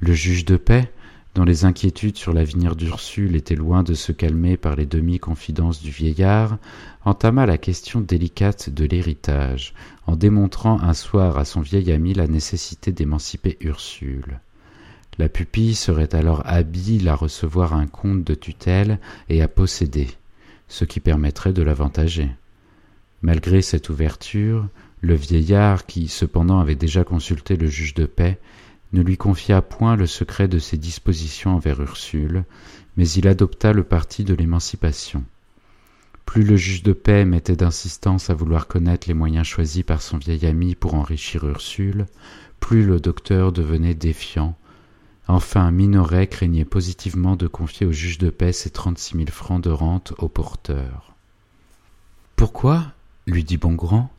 Le 0.00 0.12
juge 0.12 0.44
de 0.44 0.58
paix, 0.58 0.92
dont 1.34 1.44
les 1.44 1.64
inquiétudes 1.64 2.18
sur 2.18 2.34
l'avenir 2.34 2.76
d'Ursule 2.76 3.36
étaient 3.36 3.54
loin 3.54 3.82
de 3.82 3.94
se 3.94 4.12
calmer 4.12 4.58
par 4.58 4.76
les 4.76 4.84
demi-confidences 4.84 5.80
du 5.80 5.90
vieillard, 5.90 6.58
entama 7.04 7.46
la 7.46 7.56
question 7.56 8.02
délicate 8.02 8.68
de 8.68 8.84
l'héritage, 8.84 9.72
en 10.06 10.16
démontrant 10.16 10.80
un 10.82 10.94
soir 10.94 11.38
à 11.38 11.46
son 11.46 11.62
vieil 11.62 11.92
ami 11.92 12.12
la 12.12 12.26
nécessité 12.26 12.92
d'émanciper 12.92 13.56
Ursule. 13.60 14.40
La 15.20 15.28
pupille 15.28 15.74
serait 15.74 16.14
alors 16.14 16.40
habile 16.46 17.06
à 17.10 17.14
recevoir 17.14 17.74
un 17.74 17.86
compte 17.86 18.24
de 18.24 18.32
tutelle 18.32 18.98
et 19.28 19.42
à 19.42 19.48
posséder, 19.48 20.08
ce 20.66 20.86
qui 20.86 20.98
permettrait 20.98 21.52
de 21.52 21.60
l'avantager. 21.60 22.30
Malgré 23.20 23.60
cette 23.60 23.90
ouverture, 23.90 24.66
le 25.02 25.14
vieillard, 25.14 25.84
qui 25.84 26.08
cependant 26.08 26.58
avait 26.58 26.74
déjà 26.74 27.04
consulté 27.04 27.56
le 27.56 27.66
juge 27.66 27.92
de 27.92 28.06
paix, 28.06 28.38
ne 28.94 29.02
lui 29.02 29.18
confia 29.18 29.60
point 29.60 29.94
le 29.94 30.06
secret 30.06 30.48
de 30.48 30.58
ses 30.58 30.78
dispositions 30.78 31.56
envers 31.56 31.82
Ursule, 31.82 32.44
mais 32.96 33.06
il 33.10 33.28
adopta 33.28 33.74
le 33.74 33.84
parti 33.84 34.24
de 34.24 34.32
l'émancipation. 34.32 35.22
Plus 36.24 36.44
le 36.44 36.56
juge 36.56 36.82
de 36.82 36.94
paix 36.94 37.26
mettait 37.26 37.56
d'insistance 37.56 38.30
à 38.30 38.34
vouloir 38.34 38.68
connaître 38.68 39.06
les 39.06 39.12
moyens 39.12 39.46
choisis 39.46 39.82
par 39.82 40.00
son 40.00 40.16
vieil 40.16 40.46
ami 40.46 40.74
pour 40.74 40.94
enrichir 40.94 41.46
Ursule, 41.46 42.06
plus 42.58 42.86
le 42.86 43.00
docteur 43.00 43.52
devenait 43.52 43.94
défiant. 43.94 44.56
Enfin, 45.28 45.70
Minoret 45.70 46.26
craignait 46.26 46.64
positivement 46.64 47.36
de 47.36 47.46
confier 47.46 47.86
au 47.86 47.92
juge 47.92 48.18
de 48.18 48.30
paix 48.30 48.52
ses 48.52 48.70
trente-six 48.70 49.16
mille 49.16 49.30
francs 49.30 49.62
de 49.62 49.70
rente 49.70 50.12
au 50.18 50.28
porteur. 50.28 51.14
Pourquoi, 52.36 52.86
lui 53.26 53.44
dit 53.44 53.58
Bongrand, 53.58 54.10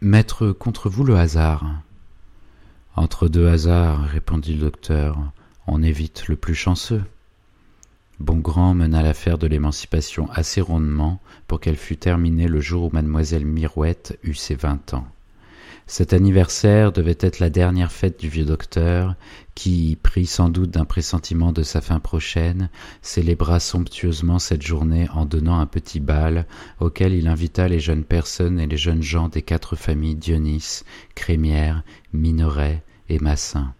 mettre 0.00 0.52
contre 0.52 0.88
vous 0.88 1.04
le 1.04 1.16
hasard? 1.16 1.66
Entre 2.96 3.28
deux 3.28 3.48
hasards, 3.48 4.04
répondit 4.04 4.54
le 4.54 4.60
docteur, 4.60 5.18
on 5.66 5.82
évite 5.82 6.28
le 6.28 6.36
plus 6.36 6.54
chanceux. 6.54 7.04
Bongrand 8.20 8.74
mena 8.74 9.02
l'affaire 9.02 9.38
de 9.38 9.46
l'émancipation 9.46 10.30
assez 10.32 10.60
rondement 10.60 11.20
pour 11.46 11.60
qu'elle 11.60 11.76
fût 11.76 11.96
terminée 11.96 12.48
le 12.48 12.60
jour 12.60 12.84
où 12.84 12.90
mademoiselle 12.92 13.44
Mirouette 13.44 14.18
eut 14.24 14.34
ses 14.34 14.54
vingt 14.54 14.94
ans. 14.94 15.06
Cet 15.90 16.12
anniversaire 16.12 16.92
devait 16.92 17.16
être 17.18 17.38
la 17.38 17.48
dernière 17.48 17.92
fête 17.92 18.20
du 18.20 18.28
vieux 18.28 18.44
docteur, 18.44 19.14
qui, 19.54 19.96
pris 20.02 20.26
sans 20.26 20.50
doute 20.50 20.70
d'un 20.70 20.84
pressentiment 20.84 21.50
de 21.50 21.62
sa 21.62 21.80
fin 21.80 21.98
prochaine, 21.98 22.68
célébra 23.00 23.58
somptueusement 23.58 24.38
cette 24.38 24.60
journée 24.60 25.08
en 25.14 25.24
donnant 25.24 25.58
un 25.58 25.66
petit 25.66 25.98
bal 25.98 26.46
auquel 26.78 27.14
il 27.14 27.26
invita 27.26 27.68
les 27.68 27.80
jeunes 27.80 28.04
personnes 28.04 28.60
et 28.60 28.66
les 28.66 28.76
jeunes 28.76 29.02
gens 29.02 29.30
des 29.30 29.40
quatre 29.40 29.76
familles 29.76 30.16
Dionis, 30.16 30.82
Crémière, 31.14 31.82
Minoret 32.12 32.84
et 33.08 33.18
Massin. 33.18 33.72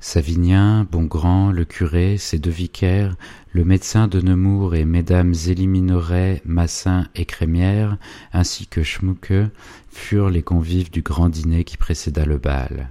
Savinien, 0.00 0.86
Bongrand, 0.90 1.50
le 1.50 1.64
curé, 1.64 2.18
ses 2.18 2.38
deux 2.38 2.52
vicaires, 2.52 3.16
le 3.52 3.64
médecin 3.64 4.06
de 4.06 4.20
Nemours 4.20 4.76
et 4.76 4.84
mesdames 4.84 5.34
Zélie 5.34 5.66
Minoret, 5.66 6.40
Massin 6.44 7.08
et 7.16 7.24
Crémière, 7.24 7.98
ainsi 8.32 8.68
que 8.68 8.84
Schmucke, 8.84 9.50
furent 9.90 10.30
les 10.30 10.42
convives 10.42 10.92
du 10.92 11.02
grand 11.02 11.28
dîner 11.28 11.64
qui 11.64 11.76
précéda 11.76 12.24
le 12.24 12.38
bal. 12.38 12.90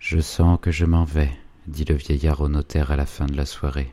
Je 0.00 0.18
sens 0.18 0.58
que 0.62 0.70
je 0.70 0.86
m'en 0.86 1.04
vais, 1.04 1.30
dit 1.66 1.84
le 1.84 1.94
vieillard 1.94 2.40
au 2.40 2.48
notaire 2.48 2.90
à 2.90 2.96
la 2.96 3.06
fin 3.06 3.26
de 3.26 3.36
la 3.36 3.44
soirée. 3.44 3.92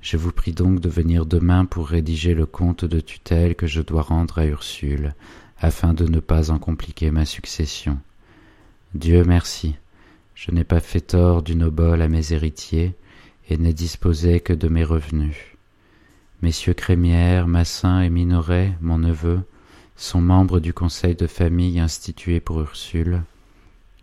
Je 0.00 0.16
vous 0.16 0.32
prie 0.32 0.52
donc 0.52 0.80
de 0.80 0.88
venir 0.88 1.26
demain 1.26 1.64
pour 1.64 1.86
rédiger 1.86 2.34
le 2.34 2.46
compte 2.46 2.84
de 2.84 2.98
tutelle 2.98 3.54
que 3.54 3.68
je 3.68 3.82
dois 3.82 4.02
rendre 4.02 4.38
à 4.38 4.46
Ursule, 4.46 5.14
afin 5.60 5.94
de 5.94 6.06
ne 6.06 6.18
pas 6.18 6.50
en 6.50 6.58
compliquer 6.58 7.12
ma 7.12 7.24
succession. 7.24 7.98
Dieu 8.94 9.22
merci. 9.24 9.76
Je 10.36 10.50
n'ai 10.50 10.64
pas 10.64 10.80
fait 10.80 11.00
tort 11.00 11.42
d'une 11.42 11.62
obole 11.62 12.02
à 12.02 12.08
mes 12.08 12.34
héritiers, 12.34 12.94
et 13.48 13.56
n'ai 13.56 13.72
disposé 13.72 14.40
que 14.40 14.52
de 14.52 14.68
mes 14.68 14.84
revenus. 14.84 15.36
Messieurs 16.42 16.74
Crémière, 16.74 17.48
Massin 17.48 18.02
et 18.02 18.10
Minoret, 18.10 18.76
mon 18.82 18.98
neveu, 18.98 19.40
sont 19.96 20.20
membres 20.20 20.60
du 20.60 20.74
conseil 20.74 21.14
de 21.14 21.26
famille 21.26 21.80
institué 21.80 22.38
pour 22.40 22.60
Ursule. 22.60 23.22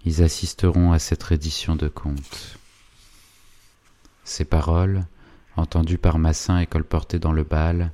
Ils 0.06 0.24
assisteront 0.24 0.91
à 0.91 0.98
cette 0.98 1.22
reddition 1.22 1.76
de 1.76 1.88
comptes. 1.88 2.58
Ces 4.24 4.43
paroles, 4.43 5.06
entendues 5.56 6.00
par 6.00 6.17
Massin 6.17 6.58
et 6.58 6.65
colportées 6.65 7.19
dans 7.19 7.32
le 7.32 7.43
bal, 7.43 7.91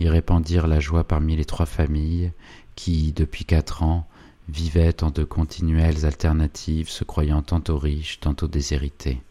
y 0.00 0.08
répandirent 0.08 0.66
la 0.66 0.80
joie 0.80 1.04
parmi 1.04 1.36
les 1.36 1.44
trois 1.44 1.66
familles 1.66 2.32
qui, 2.74 3.12
depuis 3.12 3.44
quatre 3.44 3.82
ans, 3.82 4.08
vivait 4.48 5.02
en 5.02 5.10
de 5.10 5.24
continuelles 5.24 6.04
alternatives, 6.04 6.88
se 6.88 7.04
croyant 7.04 7.42
tantôt 7.42 7.78
riches, 7.78 8.20
tantôt 8.20 8.48
déshérités. 8.48 9.22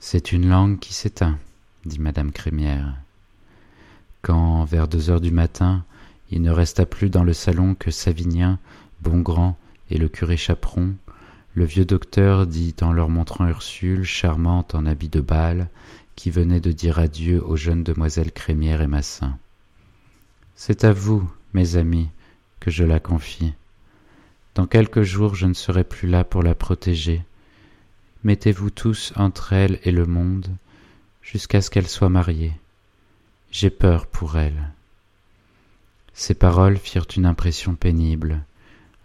C'est 0.00 0.32
une 0.32 0.48
langue 0.48 0.78
qui 0.78 0.94
s'éteint, 0.94 1.38
dit 1.84 1.98
madame 1.98 2.32
Crémière. 2.32 2.94
Quand, 4.22 4.64
vers 4.64 4.88
deux 4.88 5.10
heures 5.10 5.20
du 5.20 5.30
matin, 5.30 5.84
il 6.30 6.42
ne 6.42 6.50
resta 6.50 6.86
plus 6.86 7.10
dans 7.10 7.24
le 7.24 7.32
salon 7.32 7.74
que 7.74 7.90
Savinien, 7.90 8.58
Bongrand 9.00 9.56
et 9.90 9.98
le 9.98 10.08
curé 10.08 10.36
Chaperon, 10.36 10.94
le 11.54 11.64
vieux 11.64 11.84
docteur 11.84 12.46
dit 12.46 12.74
en 12.82 12.92
leur 12.92 13.08
montrant 13.08 13.48
Ursule, 13.48 14.04
charmante 14.04 14.74
en 14.74 14.86
habit 14.86 15.08
de 15.08 15.20
bal, 15.20 15.68
qui 16.14 16.30
venait 16.30 16.60
de 16.60 16.72
dire 16.72 16.98
adieu 16.98 17.42
aux 17.44 17.56
jeunes 17.56 17.84
demoiselles 17.84 18.32
Crémière 18.32 18.82
et 18.82 18.86
Massin. 18.86 19.38
C'est 20.54 20.84
à 20.84 20.92
vous, 20.92 21.28
mes 21.54 21.76
amis, 21.76 22.08
que 22.60 22.70
je 22.70 22.84
la 22.84 23.00
confie. 23.00 23.54
Dans 24.58 24.66
quelques 24.66 25.02
jours 25.02 25.36
je 25.36 25.46
ne 25.46 25.54
serai 25.54 25.84
plus 25.84 26.08
là 26.08 26.24
pour 26.24 26.42
la 26.42 26.56
protéger. 26.56 27.22
Mettez-vous 28.24 28.70
tous 28.70 29.12
entre 29.14 29.52
elle 29.52 29.78
et 29.84 29.92
le 29.92 30.04
monde, 30.04 30.48
jusqu'à 31.22 31.60
ce 31.60 31.70
qu'elle 31.70 31.86
soit 31.86 32.08
mariée. 32.08 32.54
J'ai 33.52 33.70
peur 33.70 34.06
pour 34.06 34.36
elle. 34.36 34.72
Ces 36.12 36.34
paroles 36.34 36.76
firent 36.76 37.06
une 37.16 37.24
impression 37.24 37.76
pénible. 37.76 38.42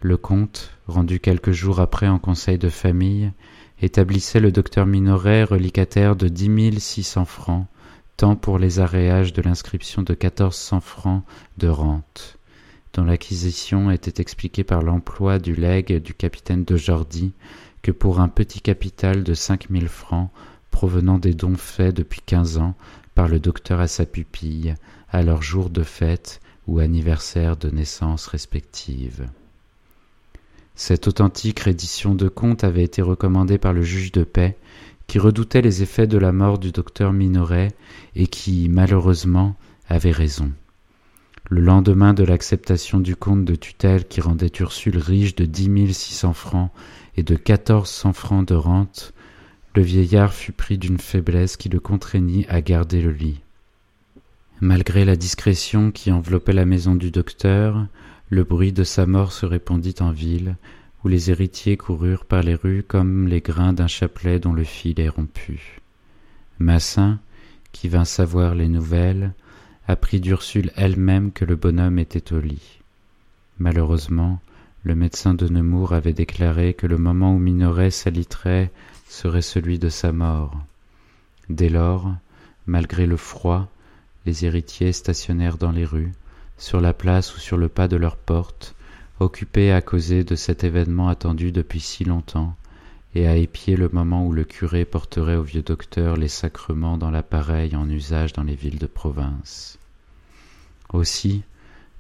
Le 0.02 0.18
comte, 0.18 0.72
rendu 0.88 1.20
quelques 1.20 1.52
jours 1.52 1.80
après 1.80 2.08
en 2.08 2.18
conseil 2.18 2.58
de 2.58 2.70
famille, 2.70 3.32
établissait 3.80 4.40
le 4.40 4.52
docteur 4.52 4.88
Minoret 4.88 5.44
reliquataire 5.44 6.16
de 6.16 6.30
dix 6.30 6.50
mille 6.50 6.82
six 6.82 7.04
cents 7.04 7.26
francs, 7.26 7.68
tant 8.18 8.36
pour 8.36 8.58
les 8.58 8.80
aréages 8.80 9.34
de 9.34 9.44
l'inscription 9.44 10.02
de 10.02 10.16
quatorze 10.16 10.58
cents 10.58 10.82
francs 10.82 11.22
de 11.60 11.68
rente 11.68 12.40
dont 12.94 13.04
l'acquisition 13.04 13.92
était 13.92 14.22
expliquée 14.22 14.64
par 14.64 14.82
l'emploi 14.82 15.40
du 15.40 15.56
legs 15.56 16.02
du 16.02 16.14
capitaine 16.14 16.64
de 16.64 16.78
Jordi, 16.78 17.34
que 17.82 17.92
pour 17.92 18.20
un 18.20 18.30
petit 18.30 18.62
capital 18.62 19.24
de 19.24 19.34
cinq 19.34 19.70
mille 19.70 19.90
francs 19.90 20.30
provenant 20.72 21.20
des 21.20 21.34
dons 21.34 21.56
faits 21.56 21.96
depuis 21.96 22.22
quinze 22.26 22.58
ans 22.58 22.76
par 23.16 23.28
le 23.28 23.40
docteur 23.40 23.80
à 23.80 23.88
sa 23.88 24.06
pupille, 24.06 24.76
à 25.10 25.22
leur 25.22 25.42
jour 25.42 25.70
de 25.70 25.84
fête 25.84 26.40
ou 26.68 26.80
anniversaire 26.80 27.58
de 27.58 27.70
naissance 27.70 28.28
respective. 28.28 29.28
Cette 30.76 31.08
authentique 31.08 31.60
reddition 31.60 32.16
de 32.16 32.28
compte 32.28 32.64
avait 32.64 32.84
été 32.84 33.02
recommandée 33.02 33.60
par 33.60 33.74
le 33.74 33.84
juge 33.84 34.12
de 34.12 34.24
paix, 34.24 34.58
qui 35.06 35.20
redoutait 35.20 35.62
les 35.62 35.84
effets 35.84 36.08
de 36.08 36.18
la 36.18 36.32
mort 36.32 36.58
du 36.58 36.72
docteur 36.72 37.14
Minoret 37.14 37.74
et 38.16 38.28
qui, 38.28 38.70
malheureusement, 38.70 39.56
avait 39.88 40.12
raison. 40.12 40.52
Le 41.54 41.62
lendemain 41.62 42.16
de 42.16 42.24
l'acceptation 42.24 43.00
du 43.00 43.16
compte 43.16 43.46
de 43.46 43.54
tutelle 43.54 44.08
qui 44.08 44.22
rendait 44.22 44.52
Ursule 44.60 44.98
riche 44.98 45.36
de 45.36 45.46
dix 45.46 45.70
mille 45.70 45.94
six 45.94 46.16
cents 46.16 46.34
francs 46.34 46.72
et 47.16 47.22
de 47.22 47.36
quatorze 47.36 47.92
cents 47.92 48.12
francs 48.12 48.48
de 48.48 48.56
rente, 48.56 49.14
le 49.76 49.84
vieillard 49.84 50.34
fut 50.34 50.52
pris 50.52 50.80
d'une 50.80 50.98
faiblesse 50.98 51.56
qui 51.56 51.70
le 51.70 51.80
contraignit 51.80 52.48
à 52.50 52.62
garder 52.62 53.04
le 53.04 53.12
lit. 53.12 53.40
Malgré 54.62 55.06
la 55.06 55.16
discrétion 55.16 55.92
qui 55.92 56.12
enveloppait 56.12 56.54
la 56.54 56.66
maison 56.66 56.96
du 56.96 57.12
docteur, 57.12 57.86
le 58.32 58.44
bruit 58.44 58.74
de 58.74 58.84
sa 58.84 59.06
mort 59.06 59.32
se 59.32 59.46
répandit 59.46 59.98
en 60.00 60.10
ville, 60.10 60.56
où 61.04 61.08
les 61.08 61.30
héritiers 61.30 61.78
coururent 61.78 62.26
par 62.26 62.42
les 62.42 62.56
rues 62.56 62.82
comme 62.82 63.28
les 63.28 63.42
grains 63.42 63.74
d'un 63.74 63.86
chapelet 63.86 64.40
dont 64.40 64.54
le 64.54 64.64
fil 64.64 65.00
est 65.00 65.08
rompu. 65.08 65.82
Massin, 66.58 67.20
qui 67.74 67.90
vint 67.90 68.06
savoir 68.06 68.56
les 68.56 68.70
nouvelles, 68.70 69.36
apprit 69.88 70.20
d'Ursule 70.20 70.72
elle-même 70.76 71.32
que 71.32 71.46
le 71.46 71.56
bonhomme 71.56 72.00
était 72.00 72.34
au 72.34 72.40
lit. 72.40 72.80
Malheureusement, 73.60 74.40
le 74.84 74.96
médecin 74.96 75.34
de 75.34 75.48
Nemours 75.48 75.94
avait 75.94 76.14
déclaré 76.14 76.74
que 76.74 76.88
le 76.88 76.98
moment 76.98 77.36
où 77.36 77.40
Minoret 77.40 77.92
s'alitterait 77.92 78.72
serait 79.08 79.42
celui 79.42 79.80
de 79.80 79.90
sa 79.90 80.12
mort. 80.12 80.56
Dès 81.50 81.70
lors, 81.70 82.14
malgré 82.68 83.06
le 83.06 83.18
froid, 83.18 83.68
les 84.26 84.46
héritiers 84.46 84.94
stationnèrent 84.94 85.58
dans 85.58 85.72
les 85.72 85.86
rues, 85.86 86.12
sur 86.58 86.82
la 86.82 86.94
place 86.94 87.36
ou 87.36 87.40
sur 87.40 87.58
le 87.58 87.68
pas 87.68 87.88
de 87.88 87.98
leur 87.98 88.16
porte, 88.16 88.76
occupés 89.20 89.72
à 89.72 89.82
causer 89.82 90.24
de 90.24 90.36
cet 90.36 90.64
événement 90.64 91.10
attendu 91.10 91.52
depuis 91.52 91.80
si 91.80 92.04
longtemps, 92.04 92.56
et 93.16 93.28
à 93.28 93.36
épier 93.36 93.76
le 93.76 93.90
moment 93.90 94.26
où 94.26 94.32
le 94.32 94.44
curé 94.44 94.86
porterait 94.86 95.36
au 95.36 95.44
vieux 95.44 95.62
docteur 95.62 96.18
les 96.18 96.28
sacrements 96.28 96.98
dans 96.98 97.12
l'appareil 97.12 97.76
en 97.76 97.90
usage 97.90 98.34
dans 98.34 98.44
les 98.44 98.56
villes 98.56 98.80
de 98.80 98.88
province. 98.88 99.78
Aussi, 100.92 101.44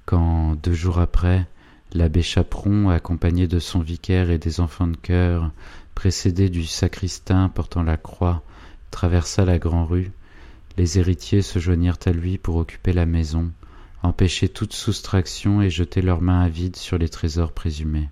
quand, 0.05 0.55
deux 0.55 0.73
jours 0.73 0.99
après, 0.99 1.45
l'abbé 1.93 2.21
Chaperon, 2.21 2.89
accompagné 2.89 3.47
de 3.47 3.59
son 3.59 3.79
vicaire 3.79 4.31
et 4.31 4.39
des 4.39 4.59
enfants 4.59 4.87
de 4.87 4.97
chœur, 4.97 5.51
précédé 5.95 6.49
du 6.49 6.65
sacristain 6.65 7.49
portant 7.49 7.83
la 7.83 7.97
croix, 7.97 8.41
traversa 8.91 9.45
la 9.45 9.59
grande-rue, 9.59 10.11
les 10.77 10.97
héritiers 10.97 11.43
se 11.43 11.59
joignirent 11.59 11.99
à 12.05 12.11
lui 12.11 12.39
pour 12.39 12.55
occuper 12.55 12.93
la 12.93 13.05
maison, 13.05 13.51
empêcher 14.01 14.49
toute 14.49 14.73
soustraction 14.73 15.61
et 15.61 15.69
jeter 15.69 16.01
leurs 16.01 16.21
mains 16.21 16.41
à 16.41 16.49
vide 16.49 16.75
sur 16.75 16.97
les 16.97 17.09
trésors 17.09 17.51
présumés. 17.51 18.09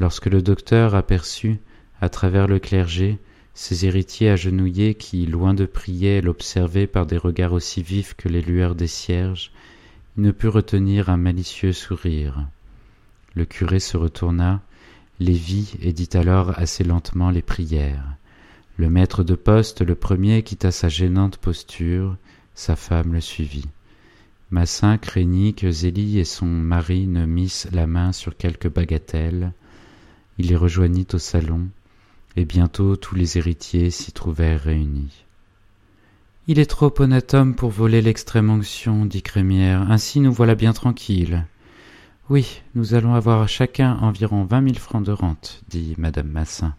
Lorsque 0.00 0.26
le 0.26 0.42
docteur 0.42 0.96
aperçut, 0.96 1.60
à 2.02 2.08
travers 2.08 2.48
le 2.48 2.58
clergé, 2.58 3.20
ses 3.54 3.86
héritiers 3.86 4.28
agenouillés 4.28 4.96
qui, 4.96 5.24
loin 5.24 5.54
de 5.54 5.66
prier, 5.66 6.20
l'observaient 6.20 6.88
par 6.88 7.06
des 7.06 7.16
regards 7.16 7.52
aussi 7.52 7.80
vifs 7.80 8.14
que 8.14 8.28
les 8.28 8.42
lueurs 8.42 8.74
des 8.74 8.88
cierges, 8.88 9.52
il 10.16 10.24
ne 10.24 10.32
put 10.32 10.48
retenir 10.48 11.10
un 11.10 11.16
malicieux 11.16 11.72
sourire. 11.72 12.44
Le 13.36 13.44
curé 13.44 13.78
se 13.78 13.96
retourna, 13.96 14.62
les 15.20 15.32
vit 15.32 15.74
et 15.80 15.92
dit 15.92 16.08
alors 16.14 16.58
assez 16.58 16.82
lentement 16.82 17.30
les 17.30 17.40
prières. 17.40 18.16
Le 18.78 18.90
maître 18.90 19.22
de 19.22 19.36
poste, 19.36 19.80
le 19.80 19.94
premier, 19.94 20.42
quitta 20.42 20.72
sa 20.72 20.88
gênante 20.88 21.36
posture, 21.36 22.16
sa 22.56 22.74
femme 22.74 23.12
le 23.12 23.20
suivit. 23.20 23.68
Massin 24.50 24.98
craignit 24.98 25.54
que 25.54 25.70
Zélie 25.70 26.18
et 26.18 26.24
son 26.24 26.46
mari 26.46 27.06
ne 27.06 27.26
missent 27.26 27.68
la 27.70 27.86
main 27.86 28.10
sur 28.10 28.36
quelque 28.36 28.66
bagatelle. 28.66 29.52
Il 30.38 30.48
les 30.48 30.56
rejoignit 30.56 31.06
au 31.14 31.18
salon, 31.18 31.68
et 32.36 32.44
bientôt 32.44 32.96
tous 32.96 33.14
les 33.14 33.38
héritiers 33.38 33.90
s'y 33.90 34.12
trouvèrent 34.12 34.62
réunis. 34.62 35.24
Il 36.48 36.58
est 36.58 36.66
trop 36.66 36.92
honnête 36.98 37.34
homme 37.34 37.54
pour 37.54 37.70
voler 37.70 38.02
l'extrême 38.02 38.50
onction, 38.50 39.06
dit 39.06 39.22
Crémière. 39.22 39.90
Ainsi 39.90 40.18
nous 40.18 40.32
voilà 40.32 40.54
bien 40.54 40.72
tranquilles. 40.72 41.46
Oui, 42.30 42.62
nous 42.74 42.94
allons 42.94 43.14
avoir 43.14 43.48
chacun 43.48 43.96
environ 44.00 44.44
vingt 44.44 44.60
mille 44.60 44.78
francs 44.78 45.04
de 45.04 45.12
rente, 45.12 45.62
dit 45.68 45.94
madame 45.98 46.28
Massin. 46.28 46.74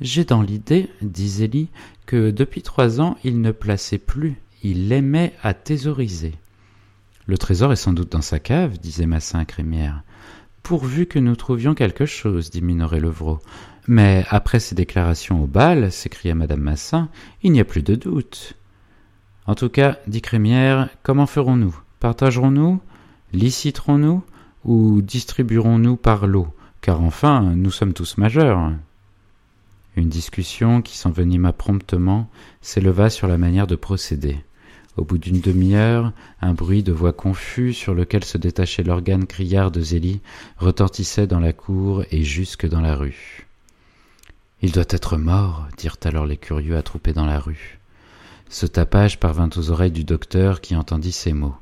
J'ai 0.00 0.24
dans 0.24 0.42
l'idée, 0.42 0.90
dit 1.02 1.28
Zélie, 1.28 1.68
que 2.04 2.30
depuis 2.30 2.62
trois 2.62 3.00
ans 3.00 3.16
il 3.24 3.40
ne 3.40 3.50
plaçait 3.50 3.98
plus, 3.98 4.36
il 4.62 4.92
aimait 4.92 5.32
à 5.42 5.54
thésauriser. 5.54 6.34
Le 7.26 7.38
trésor 7.38 7.72
est 7.72 7.76
sans 7.76 7.92
doute 7.92 8.12
dans 8.12 8.22
sa 8.22 8.38
cave, 8.38 8.78
disait 8.78 9.06
Massin 9.06 9.40
à 9.40 9.44
Crémière. 9.44 10.02
Pourvu 10.62 11.06
que 11.06 11.18
nous 11.18 11.36
trouvions 11.36 11.74
quelque 11.74 12.06
chose, 12.06 12.50
dit 12.50 12.62
Minoret 12.62 13.00
Levrault. 13.00 13.40
Mais 13.88 14.24
après 14.30 14.58
ces 14.58 14.74
déclarations 14.74 15.42
au 15.42 15.46
bal, 15.46 15.92
s'écria 15.92 16.34
madame 16.34 16.60
Massin, 16.60 17.08
il 17.42 17.52
n'y 17.52 17.60
a 17.60 17.64
plus 17.64 17.82
de 17.82 17.94
doute. 17.94 18.54
En 19.46 19.54
tout 19.54 19.68
cas, 19.68 19.98
dit 20.08 20.22
Crémière, 20.22 20.88
comment 21.04 21.26
ferons-nous? 21.26 21.78
Partagerons-nous? 22.00 22.80
Liciterons-nous? 23.32 24.24
Ou 24.64 25.02
distribuerons-nous 25.02 25.96
par 25.96 26.26
lot? 26.26 26.48
Car 26.80 27.00
enfin, 27.00 27.52
nous 27.54 27.70
sommes 27.70 27.92
tous 27.92 28.18
majeurs. 28.18 28.72
Une 29.94 30.08
discussion 30.08 30.82
qui 30.82 30.98
s'envenima 30.98 31.52
promptement 31.52 32.28
s'éleva 32.60 33.08
sur 33.08 33.28
la 33.28 33.38
manière 33.38 33.68
de 33.68 33.76
procéder. 33.76 34.38
Au 34.96 35.04
bout 35.04 35.18
d'une 35.18 35.40
demi-heure, 35.40 36.12
un 36.40 36.54
bruit 36.54 36.82
de 36.82 36.92
voix 36.92 37.12
confus 37.12 37.72
sur 37.72 37.94
lequel 37.94 38.24
se 38.24 38.38
détachait 38.38 38.82
l'organe 38.82 39.26
criard 39.26 39.70
de 39.70 39.80
Zélie 39.80 40.22
retentissait 40.56 41.26
dans 41.26 41.40
la 41.40 41.52
cour 41.52 42.04
et 42.10 42.24
jusque 42.24 42.66
dans 42.66 42.80
la 42.80 42.96
rue. 42.96 43.45
Il 44.62 44.72
doit 44.72 44.84
être 44.88 45.16
mort, 45.16 45.68
dirent 45.76 45.98
alors 46.04 46.26
les 46.26 46.36
curieux 46.36 46.76
attroupés 46.76 47.12
dans 47.12 47.26
la 47.26 47.38
rue. 47.38 47.78
Ce 48.48 48.66
tapage 48.66 49.20
parvint 49.20 49.50
aux 49.56 49.70
oreilles 49.70 49.90
du 49.90 50.04
docteur 50.04 50.60
qui 50.60 50.76
entendit 50.76 51.12
ces 51.12 51.32
mots. 51.32 51.56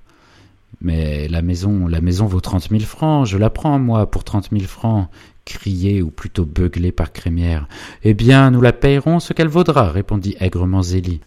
Mais 0.80 1.28
la 1.28 1.42
maison, 1.42 1.86
la 1.86 2.01
maison 2.01 2.26
vaut 2.26 2.40
trente 2.40 2.70
mille 2.70 2.86
francs, 2.86 3.26
je 3.26 3.38
la 3.38 3.51
prends, 3.51 3.78
moi, 3.78 4.11
pour 4.11 4.24
trente 4.24 4.53
mille 4.53 4.66
francs, 4.66 5.09
crié 5.45 6.03
ou 6.03 6.11
plutôt 6.11 6.45
beuglé 6.45 6.92
par 6.92 7.12
Crémière. 7.12 7.68
Eh 8.03 8.14
bien, 8.14 8.51
nous 8.51 8.61
la 8.61 8.72
payerons 8.72 9.20
ce 9.20 9.32
qu'elle 9.32 9.49
vaudra, 9.49 9.90
répondit 9.90 10.36
aigrement 10.40 10.82
Zélie. 10.82 11.20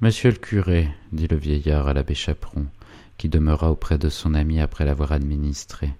Monsieur 0.00 0.30
le 0.30 0.36
curé, 0.36 0.88
dit 1.12 1.28
le 1.28 1.36
vieillard 1.36 1.88
à 1.88 1.92
l'abbé 1.92 2.14
Chaperon, 2.14 2.66
qui 3.18 3.28
demeura 3.28 3.70
auprès 3.70 3.98
de 3.98 4.08
son 4.08 4.34
ami 4.34 4.60
après 4.60 4.84
l'avoir 4.84 5.12
administré, 5.12 5.90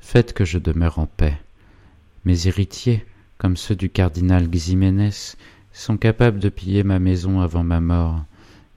faites 0.00 0.32
que 0.32 0.44
je 0.44 0.58
demeure 0.58 0.98
en 0.98 1.06
paix. 1.06 1.38
Mes 2.24 2.46
héritiers, 2.46 3.06
comme 3.40 3.56
ceux 3.56 3.74
du 3.74 3.88
cardinal 3.88 4.48
Ximénez, 4.48 5.34
sont 5.72 5.96
capables 5.96 6.40
de 6.40 6.50
piller 6.50 6.84
ma 6.84 6.98
maison 6.98 7.40
avant 7.40 7.64
ma 7.64 7.80
mort, 7.80 8.22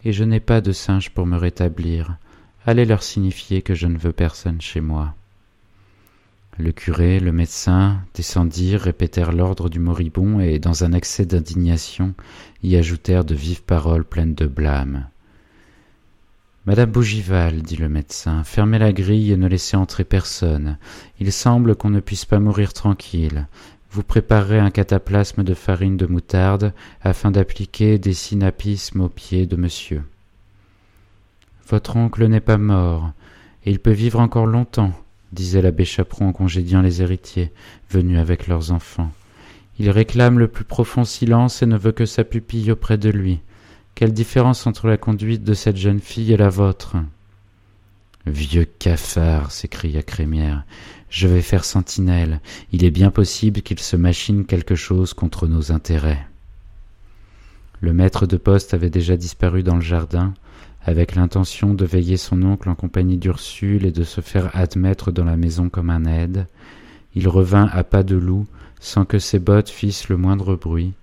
et 0.05 0.13
je 0.13 0.23
n'ai 0.23 0.39
pas 0.39 0.61
de 0.61 0.71
singe 0.71 1.09
pour 1.09 1.25
me 1.25 1.35
rétablir. 1.35 2.15
Allez 2.65 2.85
leur 2.85 3.03
signifier 3.03 3.61
que 3.61 3.75
je 3.75 3.87
ne 3.87 3.97
veux 3.97 4.13
personne 4.13 4.61
chez 4.61 4.79
moi. 4.79 5.15
Le 6.57 6.71
curé, 6.71 7.19
le 7.19 7.33
médecin 7.33 7.99
descendirent, 8.13 8.83
répétèrent 8.83 9.33
l'ordre 9.33 9.67
du 9.67 9.79
moribond 9.79 10.39
et, 10.39 10.59
dans 10.59 10.85
un 10.85 10.93
accès 10.93 11.25
d'indignation, 11.25 12.13
y 12.63 12.77
ajoutèrent 12.77 13.25
de 13.25 13.35
vives 13.35 13.63
paroles 13.63 14.05
pleines 14.05 14.35
de 14.35 14.47
blâme. 14.47 15.07
Madame 16.65 16.91
Bougival, 16.91 17.63
dit 17.63 17.75
le 17.75 17.89
médecin, 17.89 18.45
fermez 18.45 18.79
la 18.79 18.93
grille 18.93 19.33
et 19.33 19.37
ne 19.37 19.49
laissez 19.49 19.75
entrer 19.75 20.05
personne. 20.05 20.77
Il 21.19 21.33
semble 21.33 21.75
qu'on 21.75 21.89
ne 21.89 21.99
puisse 21.99 22.23
pas 22.23 22.39
mourir 22.39 22.71
tranquille. 22.71 23.47
Vous 23.93 24.01
préparerez 24.01 24.57
un 24.57 24.71
cataplasme 24.71 25.43
de 25.43 25.53
farine 25.53 25.97
de 25.97 26.07
moutarde 26.07 26.73
afin 27.03 27.29
d'appliquer 27.29 27.99
des 27.99 28.13
synapismes 28.13 29.01
aux 29.01 29.09
pieds 29.09 29.45
de 29.45 29.55
monsieur. 29.55 30.01
Votre 31.69 31.95
oncle 31.95 32.25
n'est 32.25 32.39
pas 32.39 32.57
mort, 32.57 33.11
et 33.63 33.69
il 33.69 33.77
peut 33.77 33.91
vivre 33.91 34.19
encore 34.19 34.47
longtemps, 34.47 34.93
disait 35.31 35.61
l'abbé 35.61 35.85
Chaperon 35.85 36.29
en 36.29 36.33
congédiant 36.33 36.81
les 36.81 37.03
héritiers, 37.03 37.51
venus 37.91 38.17
avec 38.17 38.47
leurs 38.47 38.71
enfants. 38.71 39.11
Il 39.77 39.91
réclame 39.91 40.39
le 40.39 40.47
plus 40.47 40.65
profond 40.65 41.03
silence 41.03 41.61
et 41.61 41.67
ne 41.67 41.77
veut 41.77 41.91
que 41.91 42.07
sa 42.07 42.23
pupille 42.23 42.71
auprès 42.71 42.97
de 42.97 43.11
lui. 43.11 43.41
Quelle 43.93 44.11
différence 44.11 44.65
entre 44.65 44.87
la 44.87 44.97
conduite 44.97 45.43
de 45.43 45.53
cette 45.53 45.77
jeune 45.77 45.99
fille 45.99 46.33
et 46.33 46.37
la 46.37 46.49
vôtre? 46.49 46.95
Vieux 48.25 48.65
cafard 48.65 49.51
s'écria 49.51 50.01
Crémière, 50.01 50.63
je 51.09 51.27
vais 51.27 51.41
faire 51.41 51.65
sentinelle. 51.65 52.39
Il 52.71 52.85
est 52.85 52.91
bien 52.91 53.11
possible 53.11 53.61
qu'il 53.61 53.79
se 53.79 53.97
machine 53.97 54.45
quelque 54.45 54.75
chose 54.75 55.13
contre 55.13 55.45
nos 55.45 55.73
intérêts. 55.73 56.25
Le 57.81 57.91
maître 57.91 58.25
de 58.25 58.37
poste 58.37 58.73
avait 58.73 58.89
déjà 58.89 59.17
disparu 59.17 59.61
dans 59.61 59.75
le 59.75 59.81
jardin, 59.81 60.33
avec 60.85 61.15
l'intention 61.15 61.73
de 61.73 61.83
veiller 61.83 62.15
son 62.15 62.41
oncle 62.43 62.69
en 62.69 62.75
compagnie 62.75 63.17
d'Ursule 63.17 63.85
et 63.85 63.91
de 63.91 64.05
se 64.05 64.21
faire 64.21 64.55
admettre 64.55 65.11
dans 65.11 65.25
la 65.25 65.35
maison 65.35 65.67
comme 65.67 65.89
un 65.89 66.05
aide. 66.05 66.47
Il 67.15 67.27
revint 67.27 67.69
à 67.73 67.83
pas 67.83 68.03
de 68.03 68.15
loup, 68.15 68.47
sans 68.79 69.03
que 69.03 69.19
ses 69.19 69.39
bottes 69.39 69.69
fissent 69.69 70.07
le 70.07 70.15
moindre 70.15 70.55
bruit, 70.55 70.93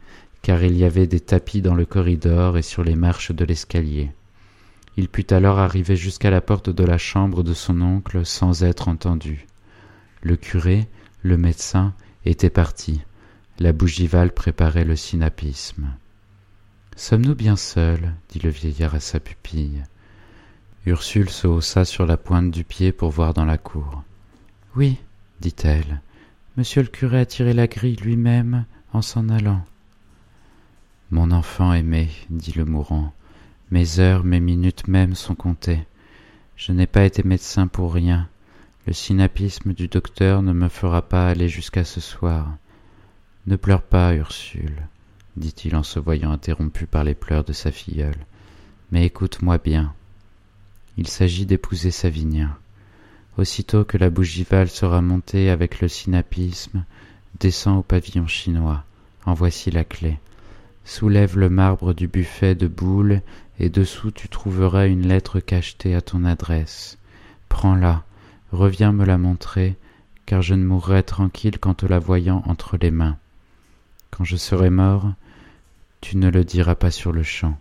car 0.41 0.63
il 0.63 0.75
y 0.75 0.85
avait 0.85 1.07
des 1.07 1.21
tapis 1.21 1.61
dans 1.61 1.75
le 1.75 1.85
corridor 1.85 2.57
et 2.57 2.63
sur 2.63 2.83
les 2.83 2.97
marches 2.97 3.33
de 3.33 3.45
l'escalier. 3.45 4.11
Il 4.97 5.09
put 5.09 5.27
alors 5.31 5.59
arriver 5.59 5.97
jusqu'à 5.97 6.31
la 6.31 6.41
porte 6.41 6.71
de 6.71 6.85
la 6.85 6.99
chambre 6.99 7.43
de 7.43 7.55
son 7.55 7.81
oncle 7.81 8.27
sans 8.27 8.65
être 8.65 8.89
entendu. 8.89 9.47
Le 10.23 10.37
curé, 10.37 10.89
le 11.23 11.37
médecin, 11.37 11.95
étaient 12.25 12.51
partis. 12.51 13.01
La 13.59 13.73
bougival 13.73 14.33
préparait 14.33 14.85
le 14.85 14.97
synapisme. 14.97 15.95
Sommes-nous 16.97 17.35
bien 17.35 17.57
seuls? 17.57 18.15
dit 18.29 18.41
le 18.41 18.51
vieillard 18.51 18.95
à 18.95 19.01
sa 19.01 19.21
pupille. 19.21 19.83
Ursule 20.87 21.31
se 21.31 21.47
haussa 21.47 21.85
sur 21.85 22.07
la 22.07 22.17
pointe 22.17 22.51
du 22.51 22.65
pied 22.65 22.93
pour 22.93 23.11
voir 23.11 23.35
dans 23.35 23.45
la 23.45 23.59
cour. 23.59 24.03
Oui, 24.77 24.99
dit-elle. 25.41 26.01
Monsieur 26.57 26.83
le 26.83 26.89
curé 26.89 27.21
a 27.21 27.27
tiré 27.27 27.53
la 27.53 27.67
grille 27.67 27.97
lui-même 27.97 28.65
en 28.93 29.03
s'en 29.03 29.29
allant. 29.29 29.65
Mon 31.11 31.31
enfant 31.31 31.73
aimé, 31.73 32.09
dit 32.29 32.53
le 32.53 32.65
mourant, 32.65 33.13
mes 33.71 34.01
heures, 34.01 34.25
mes 34.25 34.41
minutes 34.41 34.89
même 34.89 35.15
sont 35.15 35.35
comptées. 35.37 35.87
Je 36.57 36.73
n'ai 36.73 36.87
pas 36.87 37.05
été 37.05 37.23
médecin 37.23 37.69
pour 37.69 37.95
rien. 37.95 38.29
Le 38.87 38.93
synapisme 38.93 39.73
du 39.73 39.87
docteur 39.87 40.43
ne 40.43 40.53
me 40.53 40.69
fera 40.69 41.03
pas 41.03 41.29
aller 41.29 41.49
jusqu'à 41.49 41.85
ce 41.85 42.01
soir. 42.01 42.49
Ne 43.47 43.57
pleure 43.57 43.83
pas, 43.83 44.15
Ursule, 44.15 44.83
dit-il 45.37 45.77
en 45.77 45.83
se 45.83 46.01
voyant 46.01 46.33
interrompu 46.33 46.87
par 46.87 47.05
les 47.05 47.15
pleurs 47.15 47.45
de 47.45 47.53
sa 47.53 47.71
filleule. 47.71 48.27
Mais 48.91 49.07
écoute-moi 49.07 49.59
bien. 49.59 49.95
Il 50.97 51.07
s'agit 51.07 51.47
d'épouser 51.47 51.93
Savinien. 51.93 52.57
Aussitôt 53.39 53.85
que 53.85 53.97
la 53.97 54.11
bougival 54.11 54.69
sera 54.69 55.01
montée 55.01 55.49
avec 55.49 55.81
le 55.81 55.89
synapisme, 55.89 56.85
descends 57.39 57.79
au 57.79 57.83
pavillon 57.83 58.27
chinois. 58.27 58.85
En 59.25 59.35
voici 59.35 59.71
la 59.71 59.85
clé. 59.85 60.19
Soulève 60.85 61.39
le 61.39 61.49
marbre 61.49 61.95
du 61.95 62.09
buffet 62.09 62.55
de 62.55 62.67
boules 62.67 63.23
et 63.61 63.69
dessous 63.69 64.11
tu 64.11 64.29
trouveras 64.29 64.87
une 64.87 65.07
lettre 65.07 65.39
cachetée 65.39 65.95
à 65.95 66.01
ton 66.01 66.25
adresse. 66.25 66.99
Prends-la 67.49 68.03
reviens 68.53 68.93
me 68.93 69.05
la 69.05 69.19
montrer, 69.19 69.77
car 70.27 70.43
je 70.43 70.55
ne 70.55 70.65
mourrai 70.65 71.03
tranquille 71.03 71.59
qu'en 71.59 71.75
te 71.75 71.87
la 71.87 71.99
voyant 71.99 72.43
entre 72.47 72.77
les 72.77 72.91
mains. 72.91 73.17
Quand 74.11 74.25
je 74.25 74.37
serai 74.37 74.71
mort, 74.71 75.13
tu 76.01 76.17
ne 76.17 76.31
le 76.31 76.43
diras 76.43 76.75
pas 76.75 76.91
sur 76.91 77.13
le 77.13 77.23
champ. 77.23 77.59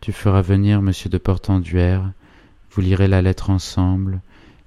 Tu 0.00 0.12
feras 0.12 0.42
venir 0.42 0.80
monsieur 0.80 1.10
de 1.10 1.18
Portenduère, 1.18 2.10
vous 2.70 2.80
lirez 2.80 3.06
la 3.06 3.22
lettre 3.22 3.50
ensemble, 3.50 4.20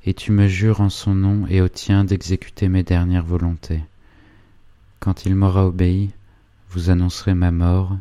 et 0.06 0.14
tu 0.14 0.32
me 0.32 0.48
jures 0.48 0.82
en 0.82 0.90
son 0.90 1.16
nom 1.16 1.46
et 1.48 1.62
au 1.62 1.70
tien 1.70 2.04
d'exécuter 2.04 2.70
mes 2.70 2.84
dernières 2.84 3.26
volontés. 3.26 3.82
Quand 5.00 5.26
il 5.26 5.36
m'aura 5.36 5.66
obéi, 5.66 6.12
vous 6.70 6.90
annoncerez 6.90 7.34
ma 7.34 7.52
mort, 7.52 7.98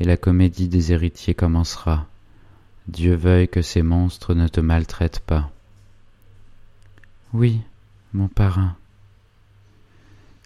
et 0.00 0.04
la 0.04 0.16
comédie 0.16 0.68
des 0.68 0.92
héritiers 0.92 1.34
commencera. 1.34 2.06
Dieu 2.86 3.14
veuille 3.14 3.48
que 3.48 3.62
ces 3.62 3.82
monstres 3.82 4.34
ne 4.34 4.48
te 4.48 4.60
maltraitent 4.60 5.20
pas. 5.20 5.50
Oui, 7.34 7.60
mon 8.14 8.28
parrain, 8.28 8.76